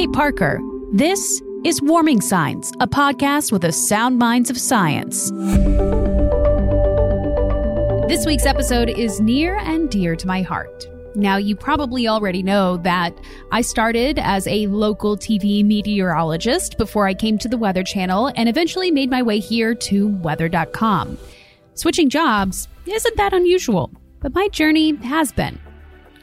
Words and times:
Kait 0.00 0.12
Parker. 0.14 0.58
This 0.92 1.42
is 1.62 1.82
Warming 1.82 2.22
Signs, 2.22 2.72
a 2.80 2.88
podcast 2.88 3.52
with 3.52 3.60
the 3.60 3.70
sound 3.70 4.18
minds 4.18 4.48
of 4.48 4.56
science. 4.56 5.28
This 8.08 8.24
week's 8.24 8.46
episode 8.46 8.88
is 8.88 9.20
near 9.20 9.56
and 9.56 9.90
dear 9.90 10.16
to 10.16 10.26
my 10.26 10.40
heart. 10.40 10.88
Now, 11.14 11.36
you 11.36 11.54
probably 11.54 12.08
already 12.08 12.42
know 12.42 12.78
that 12.78 13.14
I 13.52 13.60
started 13.60 14.18
as 14.18 14.46
a 14.46 14.68
local 14.68 15.18
TV 15.18 15.62
meteorologist 15.62 16.78
before 16.78 17.06
I 17.06 17.12
came 17.12 17.36
to 17.36 17.48
the 17.48 17.58
Weather 17.58 17.84
Channel 17.84 18.32
and 18.36 18.48
eventually 18.48 18.90
made 18.90 19.10
my 19.10 19.20
way 19.20 19.38
here 19.38 19.74
to 19.74 20.08
weather.com. 20.08 21.18
Switching 21.74 22.08
jobs 22.08 22.68
isn't 22.86 23.16
that 23.18 23.34
unusual, 23.34 23.90
but 24.20 24.34
my 24.34 24.48
journey 24.48 24.96
has 24.96 25.30
been. 25.30 25.60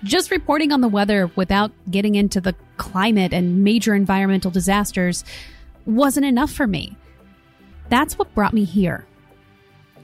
Just 0.03 0.31
reporting 0.31 0.71
on 0.71 0.81
the 0.81 0.87
weather 0.87 1.29
without 1.35 1.71
getting 1.91 2.15
into 2.15 2.41
the 2.41 2.55
climate 2.77 3.33
and 3.33 3.63
major 3.63 3.93
environmental 3.93 4.51
disasters 4.51 5.23
wasn't 5.85 6.25
enough 6.25 6.51
for 6.51 6.67
me. 6.67 6.95
That's 7.89 8.17
what 8.17 8.33
brought 8.33 8.53
me 8.53 8.63
here. 8.63 9.05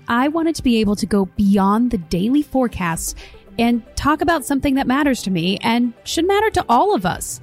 I 0.08 0.28
wanted 0.28 0.56
to 0.56 0.64
be 0.64 0.80
able 0.80 0.96
to 0.98 1.06
go 1.06 1.26
beyond 1.26 1.92
the 1.92 1.98
daily 1.98 2.42
forecasts 2.42 3.16
and 3.58 3.84
talk 3.96 4.22
about 4.22 4.46
something 4.46 4.76
that 4.76 4.88
matters 4.88 5.22
to 5.24 5.32
me 5.32 5.58
and 5.62 5.94
should 6.04 6.28
matter 6.28 6.50
to 6.52 6.66
all 6.68 6.94
of 6.96 7.06
us 7.06 7.42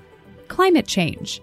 climate 0.48 0.86
change. 0.86 1.40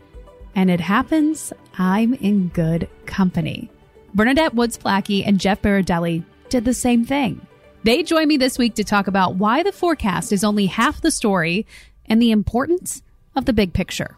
And 0.56 0.70
it 0.70 0.82
happens, 0.82 1.54
I'm 1.78 2.14
in 2.16 2.50
good 2.50 2.90
company. 3.06 3.72
Bernadette 4.14 4.56
Woods 4.56 4.78
Placky 4.78 5.26
and 5.26 5.40
Jeff 5.40 5.62
Berardelli 5.62 6.24
did 6.50 6.66
the 6.66 6.74
same 6.74 7.06
thing. 7.06 7.46
They 7.84 8.04
join 8.04 8.28
me 8.28 8.38
this 8.38 8.58
week 8.58 8.76
to 8.76 8.84
talk 8.84 9.08
about 9.08 9.36
why 9.36 9.64
the 9.64 9.72
forecast 9.72 10.34
is 10.34 10.44
only 10.44 10.66
half 10.66 11.02
the 11.02 11.12
story 11.12 11.66
and 12.08 12.22
the 12.22 12.32
importance 12.32 13.02
of 13.38 13.46
the 13.46 13.54
big 13.54 13.74
picture. 13.74 14.18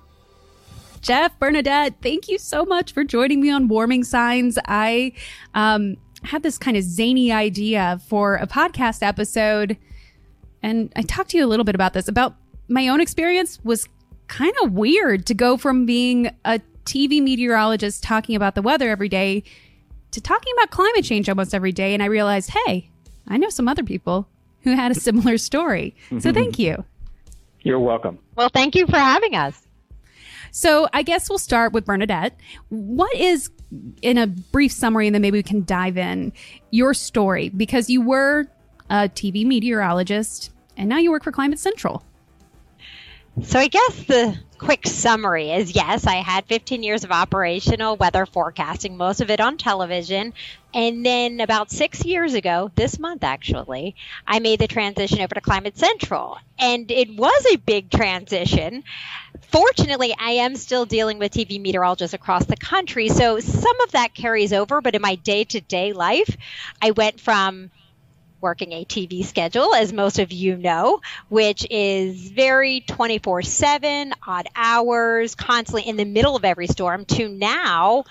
Jeff, 1.01 1.37
Bernadette, 1.39 1.95
thank 2.01 2.27
you 2.27 2.37
so 2.37 2.65
much 2.65 2.93
for 2.93 3.03
joining 3.03 3.41
me 3.41 3.49
on 3.49 3.67
Warming 3.67 4.03
Signs. 4.03 4.57
I 4.65 5.13
um, 5.53 5.95
had 6.23 6.43
this 6.43 6.57
kind 6.57 6.75
of 6.75 6.83
zany 6.83 7.31
idea 7.31 8.01
for 8.07 8.35
a 8.35 8.47
podcast 8.47 9.01
episode, 9.01 9.77
and 10.61 10.91
I 10.95 11.03
talked 11.03 11.31
to 11.31 11.37
you 11.37 11.45
a 11.45 11.47
little 11.47 11.63
bit 11.63 11.75
about 11.75 11.93
this. 11.93 12.07
About 12.07 12.35
my 12.67 12.87
own 12.87 12.99
experience 13.01 13.59
was 13.63 13.87
kind 14.27 14.53
of 14.63 14.73
weird 14.73 15.25
to 15.27 15.33
go 15.33 15.57
from 15.57 15.85
being 15.85 16.27
a 16.45 16.59
TV 16.85 17.21
meteorologist 17.21 18.03
talking 18.03 18.35
about 18.35 18.55
the 18.55 18.61
weather 18.61 18.89
every 18.89 19.09
day 19.09 19.43
to 20.11 20.21
talking 20.21 20.53
about 20.57 20.71
climate 20.71 21.05
change 21.05 21.29
almost 21.29 21.53
every 21.53 21.71
day. 21.71 21.93
And 21.93 22.01
I 22.03 22.07
realized, 22.07 22.51
hey, 22.65 22.89
I 23.27 23.37
know 23.37 23.49
some 23.49 23.67
other 23.67 23.83
people 23.83 24.27
who 24.61 24.75
had 24.75 24.91
a 24.91 24.95
similar 24.95 25.37
story. 25.37 25.95
So 26.19 26.33
thank 26.33 26.59
you. 26.59 26.83
You're 27.61 27.79
welcome. 27.79 28.19
Well, 28.35 28.49
thank 28.49 28.75
you 28.75 28.85
for 28.87 28.97
having 28.97 29.35
us. 29.35 29.67
So 30.51 30.87
I 30.93 31.03
guess 31.03 31.29
we'll 31.29 31.37
start 31.37 31.73
with 31.73 31.85
Bernadette. 31.85 32.37
What 32.69 33.13
is, 33.15 33.51
in 34.01 34.17
a 34.17 34.27
brief 34.27 34.71
summary, 34.71 35.07
and 35.07 35.13
then 35.13 35.21
maybe 35.21 35.37
we 35.37 35.43
can 35.43 35.63
dive 35.63 35.97
in, 35.97 36.33
your 36.71 36.93
story? 36.93 37.49
Because 37.49 37.89
you 37.89 38.01
were 38.01 38.47
a 38.89 39.09
TV 39.09 39.45
meteorologist 39.45 40.51
and 40.77 40.89
now 40.89 40.97
you 40.97 41.11
work 41.11 41.23
for 41.23 41.31
Climate 41.31 41.59
Central. 41.59 42.03
So 43.43 43.57
I 43.57 43.67
guess 43.67 44.03
the 44.03 44.37
quick 44.57 44.85
summary 44.85 45.51
is 45.51 45.73
yes, 45.73 46.05
I 46.05 46.15
had 46.17 46.45
15 46.47 46.83
years 46.83 47.03
of 47.05 47.11
operational 47.11 47.95
weather 47.95 48.25
forecasting, 48.25 48.97
most 48.97 49.21
of 49.21 49.29
it 49.29 49.39
on 49.39 49.57
television. 49.57 50.33
And 50.73 51.05
then 51.05 51.39
about 51.39 51.71
six 51.71 52.03
years 52.03 52.33
ago, 52.33 52.69
this 52.75 52.99
month 52.99 53.23
actually, 53.23 53.95
I 54.27 54.39
made 54.39 54.59
the 54.59 54.67
transition 54.67 55.21
over 55.21 55.33
to 55.35 55.41
Climate 55.41 55.77
Central. 55.77 56.37
And 56.59 56.91
it 56.91 57.15
was 57.15 57.45
a 57.51 57.55
big 57.55 57.89
transition. 57.89 58.83
Fortunately, 59.51 60.13
I 60.19 60.31
am 60.31 60.55
still 60.55 60.85
dealing 60.85 61.17
with 61.17 61.31
TV 61.31 61.59
meteorologists 61.59 62.13
across 62.13 62.45
the 62.45 62.57
country. 62.57 63.09
So 63.09 63.39
some 63.39 63.81
of 63.81 63.91
that 63.91 64.13
carries 64.13 64.53
over, 64.53 64.81
but 64.81 64.95
in 64.95 65.01
my 65.01 65.15
day 65.15 65.45
to 65.45 65.61
day 65.61 65.93
life, 65.93 66.35
I 66.81 66.91
went 66.91 67.19
from 67.21 67.71
working 68.41 68.71
a 68.73 68.85
TV 68.85 69.25
schedule, 69.25 69.73
as 69.73 69.93
most 69.93 70.19
of 70.19 70.31
you 70.31 70.57
know, 70.57 71.01
which 71.29 71.65
is 71.69 72.29
very 72.29 72.81
24 72.81 73.41
7, 73.41 74.13
odd 74.25 74.47
hours, 74.55 75.35
constantly 75.35 75.87
in 75.87 75.97
the 75.97 76.05
middle 76.05 76.35
of 76.35 76.45
every 76.45 76.67
storm, 76.67 77.05
to 77.05 77.27
now 77.27 78.05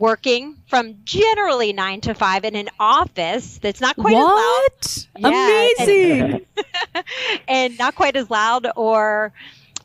working 0.00 0.56
from 0.66 0.96
generally 1.04 1.74
nine 1.74 2.00
to 2.00 2.14
five 2.14 2.44
in 2.44 2.56
an 2.56 2.70
office 2.80 3.58
that's 3.58 3.82
not 3.82 3.96
quite 3.96 4.14
what? 4.14 4.72
as 4.82 5.06
loud. 5.18 5.32
Amazing. 5.32 6.46
And, 6.94 7.04
and 7.48 7.78
not 7.78 7.94
quite 7.94 8.16
as 8.16 8.30
loud 8.30 8.66
or 8.76 9.32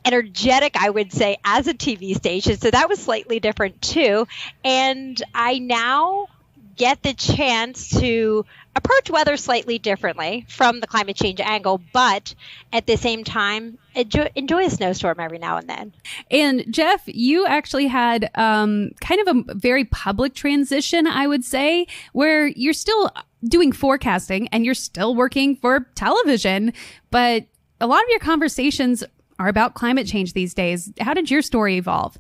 energetic, 0.06 0.78
I 0.78 0.90
would 0.90 1.12
say, 1.12 1.38
as 1.44 1.68
a 1.68 1.74
TV 1.74 2.16
station. 2.16 2.57
So 2.57 2.72
that 2.72 2.88
was 2.88 3.00
slightly 3.00 3.40
different 3.40 3.81
too. 3.81 4.28
And 4.63 5.22
I 5.34 5.59
now 5.59 6.28
get 6.75 7.02
the 7.03 7.13
chance 7.13 7.90
to 8.00 8.46
approach 8.75 9.09
weather 9.09 9.38
slightly 9.38 9.80
differently 9.80 10.46
from 10.50 10.80
the 10.80 10.88
climate 10.88 11.16
change 11.16 11.40
angle, 11.40 11.81
but 11.94 12.36
at 12.74 12.86
the 12.86 12.97
same 12.97 13.24
time, 13.24 13.78
enjoy, 13.94 14.30
enjoy 14.36 14.66
a 14.66 14.69
snowstorm 14.69 15.19
every 15.19 15.38
now 15.38 15.58
and 15.58 15.69
then. 15.69 15.94
And 16.30 16.66
Jeff, 16.69 17.03
you 17.06 17.46
actually 17.46 17.88
had 17.88 18.30
um, 18.36 18.91
kind 19.00 19.25
of 19.25 19.36
a 19.36 19.53
very 19.53 19.86
public 19.86 20.36
transition, 20.36 21.08
I 21.08 21.28
would 21.28 21.46
say, 21.46 21.88
where 22.13 22.47
you're 22.47 22.74
still 22.74 23.12
doing 23.46 23.72
forecasting 23.72 24.47
and 24.50 24.66
you're 24.66 24.74
still 24.74 25.16
working 25.16 25.56
for 25.56 25.90
television, 25.96 26.74
but 27.12 27.46
a 27.80 27.88
lot 27.88 28.03
of 28.03 28.09
your 28.09 28.19
conversations 28.19 29.03
are 29.40 29.47
about 29.47 29.74
climate 29.74 30.07
change 30.07 30.34
these 30.34 30.53
days. 30.53 30.92
How 31.00 31.13
did 31.13 31.30
your 31.30 31.42
story 31.42 31.78
evolve? 31.78 32.18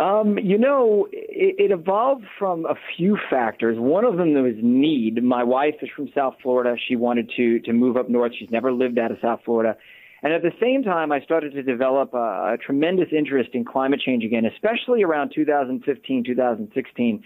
Um, 0.00 0.38
you 0.38 0.56
know, 0.56 1.08
it, 1.12 1.56
it, 1.58 1.70
evolved 1.70 2.24
from 2.38 2.64
a 2.64 2.74
few 2.96 3.18
factors. 3.28 3.76
One 3.78 4.06
of 4.06 4.16
them 4.16 4.32
was 4.32 4.54
need. 4.62 5.22
My 5.22 5.44
wife 5.44 5.74
is 5.82 5.90
from 5.94 6.08
South 6.14 6.36
Florida. 6.42 6.74
She 6.88 6.96
wanted 6.96 7.30
to 7.36 7.60
to 7.60 7.74
move 7.74 7.98
up 7.98 8.08
north. 8.08 8.32
She's 8.38 8.50
never 8.50 8.72
lived 8.72 8.98
out 8.98 9.10
of 9.10 9.18
South 9.20 9.40
Florida. 9.44 9.76
And 10.22 10.32
at 10.32 10.40
the 10.40 10.52
same 10.58 10.82
time, 10.82 11.12
I 11.12 11.20
started 11.20 11.52
to 11.52 11.62
develop 11.62 12.14
a, 12.14 12.54
a 12.54 12.56
tremendous 12.56 13.08
interest 13.14 13.50
in 13.52 13.66
climate 13.66 14.00
change 14.00 14.24
again, 14.24 14.46
especially 14.46 15.02
around 15.02 15.32
2015, 15.34 16.24
2016, 16.24 17.22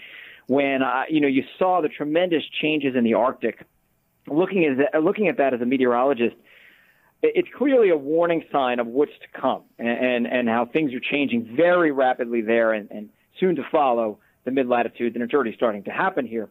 when 0.49 0.83
uh, 0.83 1.03
you 1.09 1.21
know 1.21 1.29
you 1.29 1.45
saw 1.57 1.81
the 1.81 1.89
tremendous 1.89 2.43
changes 2.61 2.97
in 2.97 3.05
the 3.05 3.15
Arctic. 3.15 3.65
Looking 4.27 4.65
at 4.93 5.01
looking 5.01 5.29
at 5.29 5.37
that 5.37 5.55
as 5.55 5.61
a 5.61 5.67
meteorologist, 5.67 6.35
it's 7.35 7.49
clearly 7.57 7.91
a 7.91 7.97
warning 7.97 8.45
sign 8.53 8.79
of 8.79 8.87
what's 8.87 9.13
to 9.13 9.41
come 9.41 9.63
and, 9.79 9.89
and, 9.89 10.27
and 10.27 10.49
how 10.49 10.67
things 10.67 10.93
are 10.93 11.01
changing 11.01 11.55
very 11.57 11.91
rapidly 11.91 12.43
there 12.43 12.73
and, 12.73 12.91
and 12.91 13.09
soon 13.41 13.57
to 13.57 13.63
follow 13.71 14.19
the 14.45 14.51
mid 14.51 14.69
latitudes, 14.69 15.15
and 15.15 15.25
it's 15.25 15.33
already 15.33 15.55
starting 15.57 15.83
to 15.85 15.91
happen 15.91 16.27
here. 16.27 16.49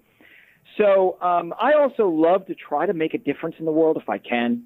So 0.78 1.18
um, 1.22 1.54
I 1.62 1.74
also 1.74 2.08
love 2.08 2.48
to 2.48 2.56
try 2.56 2.86
to 2.86 2.94
make 2.94 3.14
a 3.14 3.18
difference 3.18 3.56
in 3.60 3.66
the 3.66 3.72
world 3.72 3.98
if 4.02 4.10
I 4.10 4.18
can. 4.18 4.64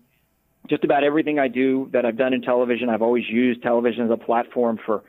Just 0.70 0.84
about 0.84 1.04
everything 1.04 1.40
I 1.40 1.48
do 1.48 1.90
that 1.94 2.06
I've 2.06 2.18
done 2.18 2.34
in 2.34 2.42
television, 2.42 2.90
I've 2.90 3.02
always 3.02 3.26
used 3.28 3.62
television 3.62 4.06
as 4.06 4.12
a 4.12 4.18
platform 4.18 4.80
for 4.86 5.04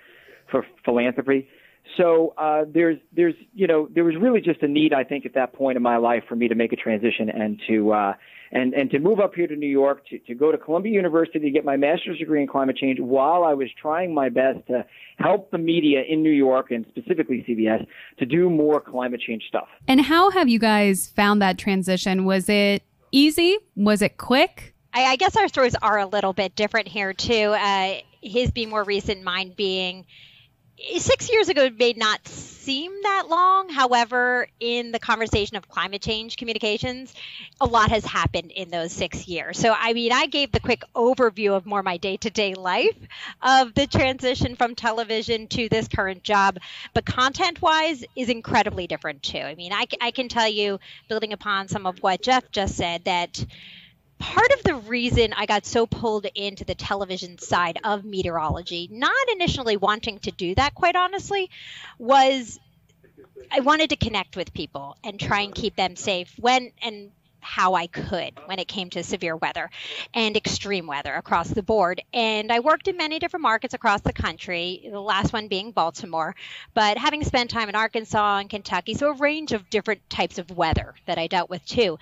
for 0.50 0.66
philanthropy. 0.84 1.48
So 1.96 2.34
uh, 2.36 2.64
there's 2.72 2.98
there's 3.12 3.34
you 3.54 3.66
know 3.66 3.88
there 3.92 4.04
was 4.04 4.14
really 4.20 4.40
just 4.40 4.62
a 4.62 4.68
need 4.68 4.92
I 4.92 5.04
think 5.04 5.26
at 5.26 5.34
that 5.34 5.52
point 5.52 5.76
in 5.76 5.82
my 5.82 5.96
life 5.96 6.24
for 6.28 6.36
me 6.36 6.48
to 6.48 6.54
make 6.54 6.72
a 6.72 6.76
transition 6.76 7.28
and 7.28 7.60
to 7.68 7.92
uh, 7.92 8.12
and 8.52 8.74
and 8.74 8.90
to 8.90 8.98
move 8.98 9.20
up 9.20 9.34
here 9.34 9.46
to 9.46 9.56
New 9.56 9.68
York 9.68 10.06
to 10.08 10.18
to 10.20 10.34
go 10.34 10.52
to 10.52 10.58
Columbia 10.58 10.92
University 10.92 11.38
to 11.38 11.50
get 11.50 11.64
my 11.64 11.76
master's 11.76 12.18
degree 12.18 12.40
in 12.40 12.48
climate 12.48 12.76
change 12.76 13.00
while 13.00 13.44
I 13.44 13.54
was 13.54 13.68
trying 13.80 14.14
my 14.14 14.28
best 14.28 14.66
to 14.68 14.84
help 15.18 15.50
the 15.50 15.58
media 15.58 16.02
in 16.08 16.22
New 16.22 16.30
York 16.30 16.70
and 16.70 16.86
specifically 16.88 17.44
CBS 17.48 17.86
to 18.18 18.26
do 18.26 18.48
more 18.50 18.80
climate 18.80 19.20
change 19.20 19.44
stuff. 19.48 19.68
And 19.86 20.00
how 20.00 20.30
have 20.30 20.48
you 20.48 20.58
guys 20.58 21.08
found 21.08 21.42
that 21.42 21.58
transition? 21.58 22.24
Was 22.24 22.48
it 22.48 22.82
easy? 23.12 23.58
Was 23.76 24.02
it 24.02 24.16
quick? 24.16 24.74
I, 24.92 25.04
I 25.04 25.16
guess 25.16 25.36
our 25.36 25.48
stories 25.48 25.74
are 25.82 25.98
a 25.98 26.06
little 26.06 26.32
bit 26.32 26.54
different 26.54 26.88
here 26.88 27.12
too. 27.12 27.54
Uh, 27.54 28.00
his 28.22 28.50
being 28.50 28.70
more 28.70 28.84
recent, 28.84 29.22
mine 29.22 29.54
being 29.56 30.06
six 30.98 31.30
years 31.30 31.48
ago 31.48 31.68
may 31.76 31.92
not 31.92 32.26
seem 32.26 32.92
that 33.02 33.28
long. 33.28 33.68
However, 33.68 34.46
in 34.60 34.92
the 34.92 34.98
conversation 34.98 35.56
of 35.56 35.68
climate 35.68 36.02
change 36.02 36.36
communications, 36.36 37.14
a 37.60 37.66
lot 37.66 37.90
has 37.90 38.04
happened 38.04 38.50
in 38.50 38.68
those 38.70 38.92
six 38.92 39.26
years. 39.26 39.58
So, 39.58 39.74
I 39.76 39.92
mean, 39.92 40.12
I 40.12 40.26
gave 40.26 40.52
the 40.52 40.60
quick 40.60 40.84
overview 40.94 41.56
of 41.56 41.64
more 41.64 41.82
my 41.82 41.96
day 41.96 42.18
to 42.18 42.30
day 42.30 42.54
life 42.54 42.98
of 43.42 43.74
the 43.74 43.86
transition 43.86 44.54
from 44.54 44.74
television 44.74 45.46
to 45.48 45.68
this 45.68 45.88
current 45.88 46.22
job, 46.22 46.58
but 46.94 47.06
content 47.06 47.62
wise 47.62 48.04
is 48.14 48.28
incredibly 48.28 48.86
different 48.86 49.22
too. 49.22 49.38
I 49.38 49.54
mean, 49.54 49.72
I, 49.72 49.86
I 50.00 50.10
can 50.10 50.28
tell 50.28 50.48
you, 50.48 50.78
building 51.08 51.32
upon 51.32 51.68
some 51.68 51.86
of 51.86 52.02
what 52.02 52.22
Jeff 52.22 52.50
just 52.50 52.76
said, 52.76 53.04
that 53.04 53.44
part 54.18 54.50
of 54.52 54.62
the 54.62 54.74
reason 54.74 55.32
I 55.32 55.46
got 55.46 55.66
so 55.66 55.86
pulled 55.86 56.26
into 56.34 56.64
the 56.64 56.74
television 56.74 57.38
side 57.38 57.78
of 57.84 58.04
meteorology, 58.04 58.88
not 58.90 59.14
initially 59.32 59.76
wanting 59.76 60.18
to 60.20 60.30
do 60.30 60.54
that, 60.54 60.74
quite 60.74 60.96
honestly, 60.96 61.50
was 61.98 62.58
I 63.50 63.60
wanted 63.60 63.90
to 63.90 63.96
connect 63.96 64.36
with 64.36 64.52
people 64.52 64.96
and 65.02 65.18
try 65.18 65.40
and 65.40 65.54
keep 65.54 65.76
them 65.76 65.96
safe 65.96 66.32
when 66.38 66.72
and 66.82 67.10
how 67.40 67.74
I 67.74 67.86
could 67.86 68.38
when 68.46 68.58
it 68.58 68.68
came 68.68 68.90
to 68.90 69.02
severe 69.02 69.36
weather 69.36 69.70
and 70.12 70.36
extreme 70.36 70.86
weather 70.86 71.14
across 71.14 71.48
the 71.48 71.62
board. 71.62 72.02
And 72.12 72.52
I 72.52 72.60
worked 72.60 72.88
in 72.88 72.96
many 72.96 73.18
different 73.18 73.42
markets 73.42 73.74
across 73.74 74.00
the 74.02 74.12
country, 74.12 74.88
the 74.90 75.00
last 75.00 75.32
one 75.32 75.48
being 75.48 75.70
Baltimore, 75.70 76.34
but 76.74 76.98
having 76.98 77.24
spent 77.24 77.50
time 77.50 77.68
in 77.68 77.74
Arkansas 77.74 78.38
and 78.38 78.50
Kentucky, 78.50 78.94
so 78.94 79.10
a 79.10 79.14
range 79.14 79.52
of 79.52 79.70
different 79.70 80.08
types 80.10 80.38
of 80.38 80.50
weather 80.50 80.94
that 81.06 81.18
I 81.18 81.26
dealt 81.26 81.48
with 81.48 81.64
too. 81.64 81.98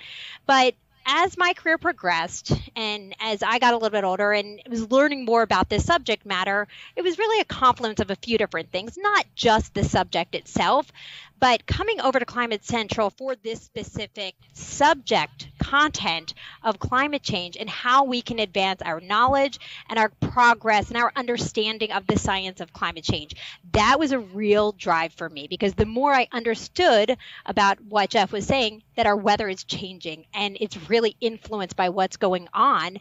But 0.47 0.75
as 1.07 1.39
my 1.39 1.55
career 1.55 1.79
progressed 1.79 2.53
and 2.75 3.15
as 3.21 3.43
I 3.43 3.61
got 3.61 3.73
a 3.73 3.77
little 3.77 3.91
bit 3.91 4.05
older 4.05 4.33
and 4.33 4.61
was 4.69 4.91
learning 4.91 5.25
more 5.25 5.43
about 5.43 5.69
this 5.69 5.85
subject 5.85 6.27
matter, 6.27 6.67
it 6.97 7.03
was 7.03 7.19
really 7.19 7.41
a 7.41 7.45
confluence 7.45 8.01
of 8.01 8.11
a 8.11 8.17
few 8.17 8.37
different 8.37 8.73
things, 8.73 8.99
not 8.99 9.25
just 9.37 9.73
the 9.73 9.85
subject 9.85 10.35
itself, 10.35 10.91
but 11.39 11.67
coming 11.67 12.01
over 12.01 12.19
to 12.19 12.25
Climate 12.25 12.65
Central 12.65 13.11
for 13.11 13.35
this 13.37 13.61
specific 13.61 14.35
subject 14.55 15.49
content 15.59 16.33
of 16.63 16.79
climate 16.79 17.23
change 17.23 17.57
and 17.57 17.69
how 17.69 18.05
we 18.05 18.23
can 18.23 18.39
advance 18.39 18.81
our 18.83 19.01
knowledge 19.01 19.59
and 19.89 19.99
our 19.99 20.09
progress 20.21 20.89
and 20.89 20.97
our 20.97 21.13
understanding 21.17 21.93
of 21.93 22.07
the 22.07 22.19
science 22.19 22.61
of 22.61 22.73
climate 22.73 23.05
change. 23.05 23.35
That 23.73 23.99
was 23.99 24.13
a 24.13 24.19
real 24.19 24.73
drive 24.73 25.13
for 25.13 25.29
me 25.29 25.47
because 25.49 25.75
the 25.75 25.87
more 25.87 26.13
I 26.15 26.29
understood 26.33 27.17
about 27.45 27.81
what 27.81 28.11
Jeff 28.11 28.33
was 28.33 28.47
saying, 28.47 28.83
that 28.97 29.07
our 29.07 29.17
weather 29.17 29.49
is 29.49 29.65
changing 29.65 30.25
and 30.33 30.57
it's 30.61 30.89
really 30.89 31.17
influenced 31.21 31.77
by 31.77 31.91
what's 31.91 32.17
going 32.17 32.49
on 32.55 32.99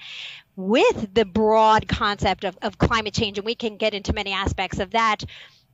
with 0.56 1.14
the 1.14 1.26
broad 1.26 1.88
concept 1.88 2.44
of, 2.44 2.58
of 2.62 2.78
climate 2.78 3.14
change. 3.14 3.38
And 3.38 3.46
we 3.46 3.56
can 3.56 3.78
get 3.78 3.94
into 3.94 4.14
many 4.14 4.34
aspects 4.34 4.80
of 4.80 4.92
that. 4.92 5.24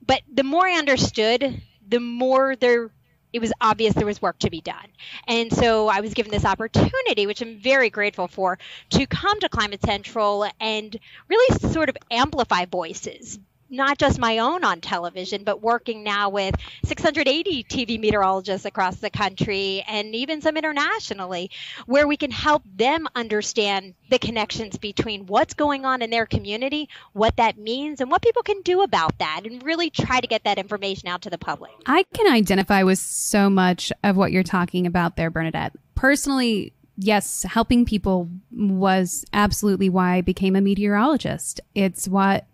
But 0.05 0.21
the 0.31 0.43
more 0.43 0.67
I 0.67 0.73
understood 0.73 1.61
the 1.91 1.99
more 1.99 2.55
there 2.55 2.89
it 3.33 3.39
was 3.39 3.53
obvious 3.61 3.93
there 3.93 4.05
was 4.05 4.21
work 4.21 4.39
to 4.39 4.49
be 4.49 4.61
done. 4.61 4.87
And 5.25 5.53
so 5.53 5.87
I 5.87 6.01
was 6.01 6.13
given 6.13 6.31
this 6.31 6.43
opportunity, 6.43 7.27
which 7.27 7.41
I'm 7.41 7.59
very 7.59 7.89
grateful 7.89 8.27
for, 8.27 8.59
to 8.89 9.05
come 9.07 9.39
to 9.39 9.49
Climate 9.49 9.81
Central 9.81 10.45
and 10.59 10.99
really 11.29 11.71
sort 11.71 11.87
of 11.87 11.97
amplify 12.09 12.65
voices, 12.65 13.39
not 13.71 13.97
just 13.97 14.19
my 14.19 14.39
own 14.39 14.63
on 14.63 14.81
television, 14.81 15.43
but 15.43 15.61
working 15.61 16.03
now 16.03 16.29
with 16.29 16.55
680 16.85 17.63
TV 17.63 17.99
meteorologists 17.99 18.65
across 18.65 18.97
the 18.97 19.09
country 19.09 19.83
and 19.87 20.13
even 20.13 20.41
some 20.41 20.57
internationally, 20.57 21.49
where 21.85 22.07
we 22.07 22.17
can 22.17 22.31
help 22.31 22.61
them 22.75 23.07
understand 23.15 23.93
the 24.09 24.19
connections 24.19 24.77
between 24.77 25.25
what's 25.25 25.53
going 25.53 25.85
on 25.85 26.01
in 26.01 26.09
their 26.09 26.25
community, 26.25 26.89
what 27.13 27.37
that 27.37 27.57
means, 27.57 28.01
and 28.01 28.11
what 28.11 28.21
people 28.21 28.43
can 28.43 28.61
do 28.61 28.81
about 28.81 29.17
that, 29.19 29.41
and 29.45 29.63
really 29.63 29.89
try 29.89 30.19
to 30.19 30.27
get 30.27 30.43
that 30.43 30.57
information 30.57 31.07
out 31.07 31.21
to 31.21 31.29
the 31.29 31.37
public. 31.37 31.71
I 31.85 32.03
can 32.13 32.31
identify 32.31 32.83
with 32.83 32.99
so 32.99 33.49
much 33.49 33.91
of 34.03 34.17
what 34.17 34.31
you're 34.31 34.43
talking 34.43 34.85
about 34.85 35.15
there, 35.15 35.29
Bernadette. 35.29 35.73
Personally, 35.95 36.73
yes, 36.97 37.43
helping 37.43 37.85
people 37.85 38.29
was 38.51 39.23
absolutely 39.33 39.89
why 39.89 40.15
I 40.15 40.21
became 40.21 40.55
a 40.55 40.61
meteorologist. 40.61 41.61
It's 41.73 42.07
what 42.07 42.45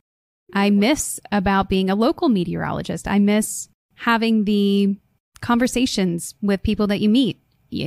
I 0.53 0.69
miss 0.69 1.19
about 1.31 1.69
being 1.69 1.89
a 1.89 1.95
local 1.95 2.29
meteorologist. 2.29 3.07
I 3.07 3.19
miss 3.19 3.69
having 3.95 4.45
the 4.45 4.97
conversations 5.41 6.35
with 6.41 6.63
people 6.63 6.87
that 6.87 7.01
you 7.01 7.09
meet. 7.09 7.39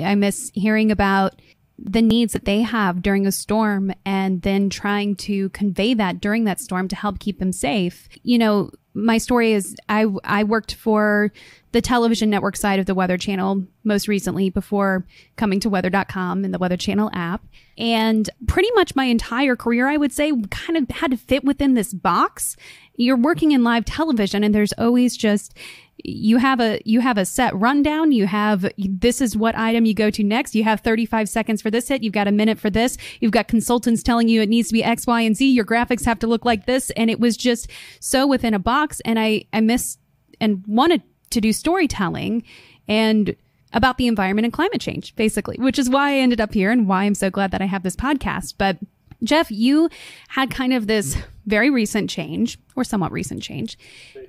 I 0.02 0.14
miss 0.14 0.50
hearing 0.54 0.90
about 0.90 1.40
the 1.78 2.02
needs 2.02 2.34
that 2.34 2.44
they 2.44 2.60
have 2.60 3.00
during 3.00 3.26
a 3.26 3.32
storm 3.32 3.92
and 4.04 4.42
then 4.42 4.68
trying 4.68 5.16
to 5.16 5.48
convey 5.50 5.94
that 5.94 6.20
during 6.20 6.44
that 6.44 6.60
storm 6.60 6.88
to 6.88 6.96
help 6.96 7.18
keep 7.18 7.38
them 7.38 7.52
safe. 7.52 8.08
You 8.22 8.38
know, 8.38 8.70
my 8.94 9.18
story 9.18 9.52
is 9.52 9.76
I 9.88 10.06
I 10.24 10.44
worked 10.44 10.74
for 10.74 11.32
the 11.72 11.80
television 11.80 12.30
network 12.30 12.56
side 12.56 12.80
of 12.80 12.86
the 12.86 12.94
Weather 12.94 13.16
Channel 13.16 13.64
most 13.84 14.08
recently 14.08 14.50
before 14.50 15.06
coming 15.36 15.60
to 15.60 15.70
weather.com 15.70 16.44
and 16.44 16.52
the 16.52 16.58
Weather 16.58 16.76
Channel 16.76 17.10
app. 17.12 17.44
And 17.78 18.28
pretty 18.48 18.70
much 18.74 18.96
my 18.96 19.04
entire 19.04 19.54
career, 19.56 19.88
I 19.88 19.96
would 19.96 20.12
say, 20.12 20.32
kind 20.50 20.76
of 20.76 20.88
had 20.90 21.12
to 21.12 21.16
fit 21.16 21.44
within 21.44 21.74
this 21.74 21.94
box. 21.94 22.56
You're 22.96 23.16
working 23.16 23.52
in 23.52 23.62
live 23.62 23.84
television 23.84 24.42
and 24.42 24.54
there's 24.54 24.72
always 24.74 25.16
just 25.16 25.56
you 26.04 26.38
have 26.38 26.60
a 26.60 26.80
you 26.84 27.00
have 27.00 27.18
a 27.18 27.24
set 27.24 27.54
rundown. 27.54 28.12
You 28.12 28.26
have 28.26 28.70
this 28.76 29.20
is 29.20 29.36
what 29.36 29.56
item 29.56 29.84
you 29.84 29.94
go 29.94 30.10
to 30.10 30.22
next. 30.22 30.54
You 30.54 30.64
have 30.64 30.80
35 30.80 31.28
seconds 31.28 31.62
for 31.62 31.70
this 31.70 31.88
hit. 31.88 32.02
You've 32.02 32.12
got 32.12 32.28
a 32.28 32.32
minute 32.32 32.58
for 32.58 32.70
this. 32.70 32.96
You've 33.20 33.32
got 33.32 33.48
consultants 33.48 34.02
telling 34.02 34.28
you 34.28 34.42
it 34.42 34.48
needs 34.48 34.68
to 34.68 34.74
be 34.74 34.84
x 34.84 35.06
y 35.06 35.22
and 35.22 35.36
z. 35.36 35.50
Your 35.50 35.64
graphics 35.64 36.04
have 36.04 36.18
to 36.20 36.26
look 36.26 36.44
like 36.44 36.66
this. 36.66 36.90
And 36.90 37.10
it 37.10 37.20
was 37.20 37.36
just 37.36 37.68
so 38.00 38.26
within 38.26 38.54
a 38.54 38.58
box 38.58 38.79
and 39.04 39.18
i 39.18 39.44
i 39.52 39.60
miss 39.60 39.98
and 40.40 40.64
wanted 40.66 41.02
to 41.30 41.40
do 41.40 41.52
storytelling 41.52 42.42
and 42.88 43.36
about 43.72 43.98
the 43.98 44.06
environment 44.08 44.44
and 44.44 44.52
climate 44.52 44.80
change 44.80 45.14
basically 45.16 45.56
which 45.58 45.78
is 45.78 45.88
why 45.88 46.10
i 46.10 46.16
ended 46.16 46.40
up 46.40 46.54
here 46.54 46.70
and 46.70 46.88
why 46.88 47.04
i'm 47.04 47.14
so 47.14 47.30
glad 47.30 47.50
that 47.50 47.62
i 47.62 47.66
have 47.66 47.82
this 47.82 47.96
podcast 47.96 48.54
but 48.58 48.78
Jeff, 49.22 49.50
you 49.50 49.88
had 50.28 50.50
kind 50.50 50.72
of 50.72 50.86
this 50.86 51.16
very 51.46 51.70
recent 51.70 52.08
change 52.08 52.58
or 52.76 52.84
somewhat 52.84 53.12
recent 53.12 53.42
change. 53.42 53.78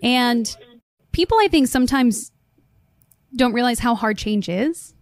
And 0.03 0.53
people, 1.11 1.37
I 1.41 1.47
think, 1.47 1.67
sometimes 1.67 2.31
don't 3.35 3.53
realize 3.53 3.79
how 3.79 3.95
hard 3.95 4.17
change 4.17 4.49
is. 4.49 4.93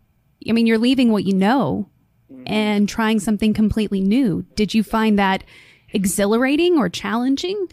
I 0.47 0.51
mean, 0.51 0.67
you're 0.67 0.77
leaving 0.77 1.11
what 1.11 1.25
you 1.25 1.33
know 1.33 1.89
and 2.45 2.87
trying 2.87 3.19
something 3.19 3.53
completely 3.53 4.01
new. 4.01 4.45
Did 4.55 4.73
you 4.73 4.83
find 4.83 5.17
that 5.17 5.43
exhilarating 5.91 6.77
or 6.77 6.89
challenging? 6.89 7.67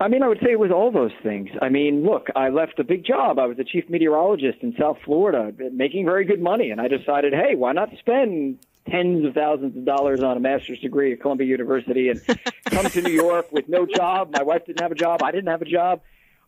I 0.00 0.08
mean, 0.08 0.22
I 0.22 0.28
would 0.28 0.38
say 0.38 0.50
it 0.52 0.58
was 0.58 0.70
all 0.70 0.90
those 0.90 1.12
things. 1.22 1.50
I 1.60 1.68
mean, 1.68 2.04
look, 2.04 2.28
I 2.34 2.48
left 2.48 2.78
a 2.78 2.84
big 2.84 3.04
job. 3.04 3.38
I 3.38 3.44
was 3.44 3.58
a 3.58 3.64
chief 3.64 3.90
meteorologist 3.90 4.60
in 4.62 4.74
South 4.80 4.96
Florida, 5.04 5.52
making 5.72 6.06
very 6.06 6.24
good 6.24 6.40
money, 6.40 6.70
and 6.70 6.80
I 6.80 6.88
decided, 6.88 7.34
hey, 7.34 7.54
why 7.54 7.72
not 7.72 7.90
spend 7.98 8.60
tens 8.88 9.26
of 9.26 9.34
thousands 9.34 9.76
of 9.76 9.84
dollars 9.84 10.22
on 10.22 10.38
a 10.38 10.40
master's 10.40 10.80
degree 10.80 11.12
at 11.12 11.20
Columbia 11.20 11.46
University 11.46 12.08
and 12.08 12.20
come 12.70 12.86
to 12.86 13.02
New 13.02 13.12
York 13.12 13.52
with 13.52 13.68
no 13.68 13.84
job. 13.84 14.30
My 14.32 14.42
wife 14.42 14.64
didn't 14.64 14.80
have 14.80 14.92
a 14.92 14.96
job. 14.96 15.22
I 15.22 15.32
didn't 15.32 15.48
have 15.48 15.60
a 15.60 15.66
job. 15.66 16.00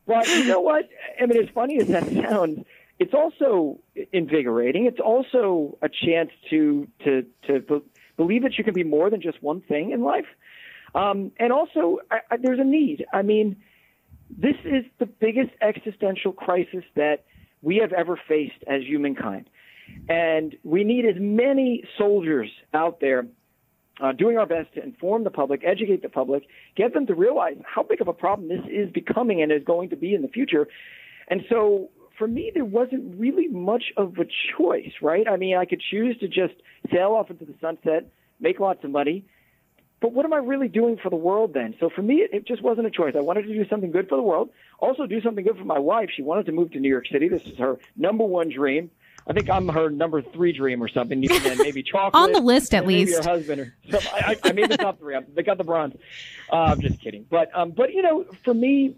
But 0.07 0.27
you 0.29 0.45
know 0.45 0.61
what? 0.61 0.89
I 1.21 1.27
mean, 1.27 1.43
as 1.43 1.51
funny 1.51 1.79
as 1.79 1.89
that 1.89 2.09
sounds, 2.11 2.65
it's 2.99 3.15
also 3.15 3.79
invigorating. 4.13 4.87
It's 4.87 4.99
also 4.99 5.79
a 5.83 5.89
chance 5.89 6.31
to 6.51 6.89
to 7.05 7.27
to 7.47 7.83
believe 8.17 8.43
that 8.43 8.59
you 8.59 8.65
can 8.65 8.75
be 8.75 8.85
more 8.85 9.11
than 9.11 9.21
just 9.21 9.43
one 9.43 9.61
thing 9.61 9.93
in 9.93 10.03
life. 10.03 10.27
Um, 10.95 11.33
and 11.39 11.53
also, 11.53 11.99
I, 12.11 12.19
I, 12.31 12.37
there's 12.37 12.61
a 12.61 12.65
need. 12.65 13.05
I 13.13 13.23
mean, 13.23 13.57
this 14.31 14.57
is 14.65 14.85
the 14.99 15.07
biggest 15.07 15.51
existential 15.61 16.33
crisis 16.33 16.85
that 16.97 17.25
we 17.63 17.77
have 17.77 17.93
ever 17.93 18.19
faced 18.29 18.63
as 18.67 18.83
humankind. 18.83 19.49
And 20.09 20.57
we 20.65 20.85
need 20.85 21.05
as 21.07 21.17
many 21.19 21.85
soldiers 21.99 22.51
out 22.73 23.01
there 23.01 23.27
uh, 24.03 24.13
doing 24.13 24.39
our 24.39 24.47
best 24.47 24.75
to 24.75 24.83
inform 24.83 25.25
the 25.25 25.31
public, 25.31 25.63
educate 25.65 26.03
the 26.03 26.09
public, 26.09 26.45
get 26.77 26.95
them 26.95 27.07
to 27.07 27.15
realize 27.15 27.57
how 27.65 27.83
big 27.83 28.01
of 28.01 28.09
a 28.09 28.13
problem 28.13 28.49
this 28.49 28.65
is 28.71 28.91
becoming 28.91 29.43
and 29.43 29.53
is 29.53 29.63
going 29.65 29.91
to 29.91 29.97
be 29.97 30.15
in 30.15 30.23
the 30.23 30.29
future. 30.29 30.67
And 31.29 31.43
so 31.49 31.91
for 32.19 32.27
me, 32.27 32.51
there 32.55 32.65
wasn't 32.65 33.19
really 33.19 33.49
much 33.49 33.85
of 33.97 34.15
a 34.19 34.25
choice, 34.57 34.93
right? 35.01 35.27
I 35.29 35.37
mean, 35.37 35.57
I 35.57 35.65
could 35.65 35.83
choose 35.91 36.17
to 36.19 36.29
just 36.29 36.55
sail 36.93 37.13
off 37.13 37.31
into 37.31 37.45
the 37.45 37.55
sunset, 37.61 38.11
make 38.41 38.61
lots 38.61 38.83
of 38.85 38.91
money. 38.91 39.25
But 40.03 40.13
what 40.13 40.25
am 40.25 40.33
I 40.33 40.39
really 40.39 40.67
doing 40.67 40.99
for 41.01 41.11
the 41.11 41.17
world 41.17 41.55
then? 41.55 41.77
So 41.79 41.89
for 41.89 42.03
me, 42.03 42.17
it, 42.17 42.31
it 42.35 42.47
just 42.47 42.61
wasn't 42.61 42.89
a 42.89 42.91
choice. 42.91 43.15
I 43.17 43.21
wanted 43.21 43.43
to 43.47 43.55
do 43.55 43.67
something 43.69 43.93
good 43.93 44.09
for 44.09 44.17
the 44.17 44.23
world, 44.23 44.51
also 44.81 45.07
do 45.07 45.23
something 45.23 45.45
good 45.45 45.57
for 45.57 45.65
my 45.65 45.79
wife. 45.79 46.11
She 46.15 46.23
wanted 46.23 46.47
to 46.47 46.53
move 46.53 46.73
to 46.73 46.81
New 46.81 46.89
York 46.89 47.07
City. 47.07 47.29
This 47.29 47.45
is 47.45 47.57
her 47.59 47.79
number 47.97 48.25
one 48.25 48.49
dream. 48.51 48.91
I 49.29 49.33
think 49.33 49.49
I'm 49.49 49.69
her 49.69 49.89
number 49.89 50.21
three 50.21 50.53
dream 50.53 50.83
or 50.83 50.89
something. 50.89 51.23
You 51.23 51.29
can 51.29 51.57
maybe 51.57 51.83
chocolate 51.93 52.21
on 52.21 52.33
the 52.33 52.41
list 52.41 52.75
at 52.75 52.85
least. 52.85 53.13
Your 53.13 53.23
husband 53.23 53.61
or 53.61 53.77
something. 53.89 54.11
I, 54.13 54.37
I 54.43 54.51
made 54.51 54.69
the 54.69 54.77
top 54.77 54.99
three. 54.99 55.17
They 55.33 55.45
got 55.45 55.59
the 55.59 55.65
bronze. 55.65 55.95
Uh, 56.53 56.57
I'm 56.57 56.81
just 56.81 57.01
kidding. 57.01 57.25
But 57.31 57.57
um, 57.57 57.71
but 57.71 57.93
you 57.93 58.03
know, 58.03 58.27
for 58.45 58.53
me, 58.53 58.97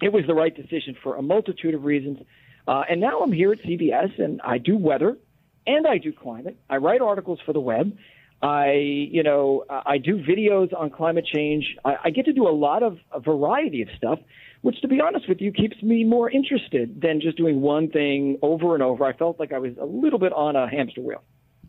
it 0.00 0.12
was 0.12 0.24
the 0.28 0.34
right 0.34 0.54
decision 0.54 0.96
for 1.02 1.16
a 1.16 1.22
multitude 1.22 1.74
of 1.74 1.84
reasons. 1.84 2.20
Uh, 2.68 2.84
and 2.88 3.00
now 3.00 3.20
I'm 3.20 3.32
here 3.32 3.50
at 3.50 3.58
CBS, 3.58 4.16
and 4.22 4.40
I 4.42 4.58
do 4.58 4.76
weather, 4.76 5.18
and 5.66 5.84
I 5.84 5.98
do 5.98 6.12
climate. 6.12 6.56
I 6.70 6.76
write 6.76 7.00
articles 7.00 7.40
for 7.44 7.52
the 7.52 7.60
web. 7.60 7.96
I, 8.40 8.72
you 8.72 9.22
know, 9.22 9.64
I 9.68 9.98
do 9.98 10.22
videos 10.22 10.72
on 10.78 10.90
climate 10.90 11.26
change. 11.26 11.76
I, 11.84 11.96
I 12.04 12.10
get 12.10 12.26
to 12.26 12.32
do 12.32 12.46
a 12.46 12.54
lot 12.54 12.82
of 12.82 12.98
a 13.12 13.20
variety 13.20 13.82
of 13.82 13.88
stuff 13.96 14.20
which 14.62 14.80
to 14.80 14.88
be 14.88 15.00
honest 15.00 15.28
with 15.28 15.40
you 15.40 15.52
keeps 15.52 15.80
me 15.82 16.04
more 16.04 16.30
interested 16.30 17.00
than 17.00 17.20
just 17.20 17.36
doing 17.36 17.60
one 17.60 17.90
thing 17.90 18.38
over 18.42 18.74
and 18.74 18.82
over. 18.82 19.04
I 19.04 19.12
felt 19.12 19.38
like 19.38 19.52
I 19.52 19.58
was 19.58 19.72
a 19.80 19.84
little 19.84 20.18
bit 20.18 20.32
on 20.32 20.56
a 20.56 20.68
hamster 20.68 21.00
wheel. 21.00 21.22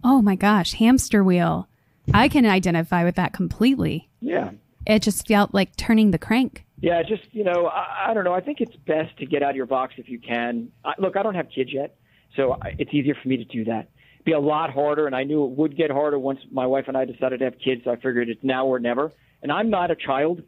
Oh 0.03 0.21
my 0.21 0.35
gosh, 0.35 0.73
hamster 0.73 1.23
wheel. 1.23 1.67
I 2.13 2.27
can 2.27 2.45
identify 2.45 3.03
with 3.03 3.15
that 3.15 3.33
completely. 3.33 4.09
Yeah. 4.21 4.51
It 4.87 5.03
just 5.03 5.27
felt 5.27 5.53
like 5.53 5.75
turning 5.75 6.11
the 6.11 6.17
crank. 6.17 6.65
Yeah, 6.81 7.03
just, 7.03 7.23
you 7.31 7.43
know, 7.43 7.67
I, 7.67 8.07
I 8.09 8.13
don't 8.13 8.23
know. 8.23 8.33
I 8.33 8.39
think 8.39 8.61
it's 8.61 8.75
best 8.75 9.15
to 9.17 9.25
get 9.25 9.43
out 9.43 9.51
of 9.51 9.55
your 9.55 9.65
box 9.65 9.95
if 9.97 10.09
you 10.09 10.17
can. 10.17 10.71
I, 10.83 10.93
look, 10.97 11.17
I 11.17 11.23
don't 11.23 11.35
have 11.35 11.49
kids 11.53 11.71
yet, 11.71 11.95
so 12.35 12.57
I, 12.61 12.75
it's 12.79 12.93
easier 12.93 13.15
for 13.21 13.27
me 13.27 13.37
to 13.37 13.43
do 13.43 13.65
that. 13.65 13.89
Be 14.29 14.33
a 14.33 14.39
lot 14.39 14.71
harder, 14.71 15.07
and 15.07 15.15
I 15.15 15.23
knew 15.23 15.43
it 15.45 15.57
would 15.57 15.75
get 15.75 15.89
harder 15.89 16.19
once 16.19 16.39
my 16.51 16.67
wife 16.67 16.85
and 16.87 16.95
I 16.95 17.05
decided 17.05 17.39
to 17.39 17.45
have 17.45 17.57
kids, 17.57 17.81
so 17.83 17.89
I 17.89 17.95
figured 17.95 18.29
it's 18.29 18.43
now 18.43 18.67
or 18.67 18.77
never. 18.77 19.11
And 19.41 19.51
I'm 19.51 19.71
not 19.71 19.89
a 19.89 19.95
child. 19.95 20.43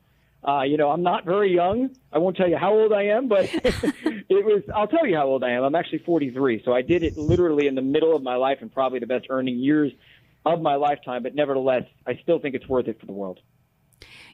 Uh, 0.48 0.62
you 0.62 0.78
know, 0.78 0.92
I'm 0.92 1.02
not 1.02 1.26
very 1.26 1.52
young. 1.52 1.90
I 2.14 2.20
won't 2.20 2.38
tell 2.38 2.48
you 2.48 2.58
how 2.58 2.74
old 2.74 2.94
I 2.94 3.06
am, 3.06 3.28
but 3.28 3.46
it 3.54 4.46
was, 4.46 4.62
I'll 4.76 4.86
tell 4.86 5.08
you 5.08 5.16
how 5.16 5.26
old 5.26 5.44
I 5.44 5.54
am. 5.54 5.64
I'm 5.64 5.74
actually 5.74 5.98
43. 6.06 6.62
So 6.64 6.74
I 6.74 6.84
did 6.84 7.02
it 7.02 7.18
literally 7.18 7.66
in 7.66 7.74
the 7.74 7.82
middle 7.82 8.16
of 8.16 8.22
my 8.22 8.36
life 8.36 8.60
and 8.62 8.72
probably 8.72 9.00
the 9.00 9.08
best 9.08 9.26
earning 9.32 9.58
years 9.58 9.92
of 10.46 10.62
my 10.62 10.76
lifetime, 10.76 11.24
but 11.24 11.34
nevertheless, 11.34 11.86
I 12.06 12.20
still 12.22 12.38
think 12.38 12.54
it's 12.54 12.68
worth 12.68 12.88
it 12.88 13.00
for 13.00 13.08
the 13.08 13.14
world. 13.14 13.40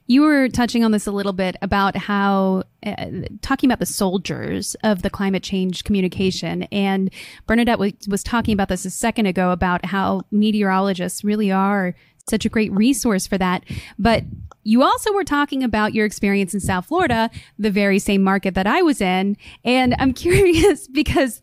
You 0.07 0.21
were 0.21 0.47
touching 0.47 0.83
on 0.83 0.91
this 0.91 1.05
a 1.05 1.11
little 1.11 1.33
bit 1.33 1.57
about 1.61 1.97
how 1.97 2.63
uh, 2.85 3.05
talking 3.41 3.69
about 3.69 3.79
the 3.79 3.85
soldiers 3.85 4.75
of 4.83 5.01
the 5.01 5.09
climate 5.09 5.43
change 5.43 5.83
communication, 5.83 6.63
and 6.63 7.13
Bernadette 7.45 7.77
was, 7.77 7.93
was 8.07 8.23
talking 8.23 8.53
about 8.53 8.69
this 8.69 8.85
a 8.85 8.89
second 8.89 9.25
ago 9.25 9.51
about 9.51 9.85
how 9.85 10.21
meteorologists 10.31 11.23
really 11.23 11.51
are 11.51 11.93
such 12.29 12.45
a 12.45 12.49
great 12.49 12.71
resource 12.71 13.27
for 13.27 13.37
that. 13.37 13.63
But 13.99 14.23
you 14.63 14.83
also 14.83 15.13
were 15.13 15.23
talking 15.23 15.63
about 15.63 15.93
your 15.93 16.05
experience 16.05 16.53
in 16.53 16.59
South 16.59 16.87
Florida, 16.87 17.29
the 17.57 17.71
very 17.71 17.99
same 17.99 18.21
market 18.21 18.53
that 18.55 18.67
I 18.67 18.81
was 18.81 19.01
in, 19.01 19.37
and 19.63 19.95
I'm 19.99 20.13
curious 20.25 20.87
because 20.87 21.41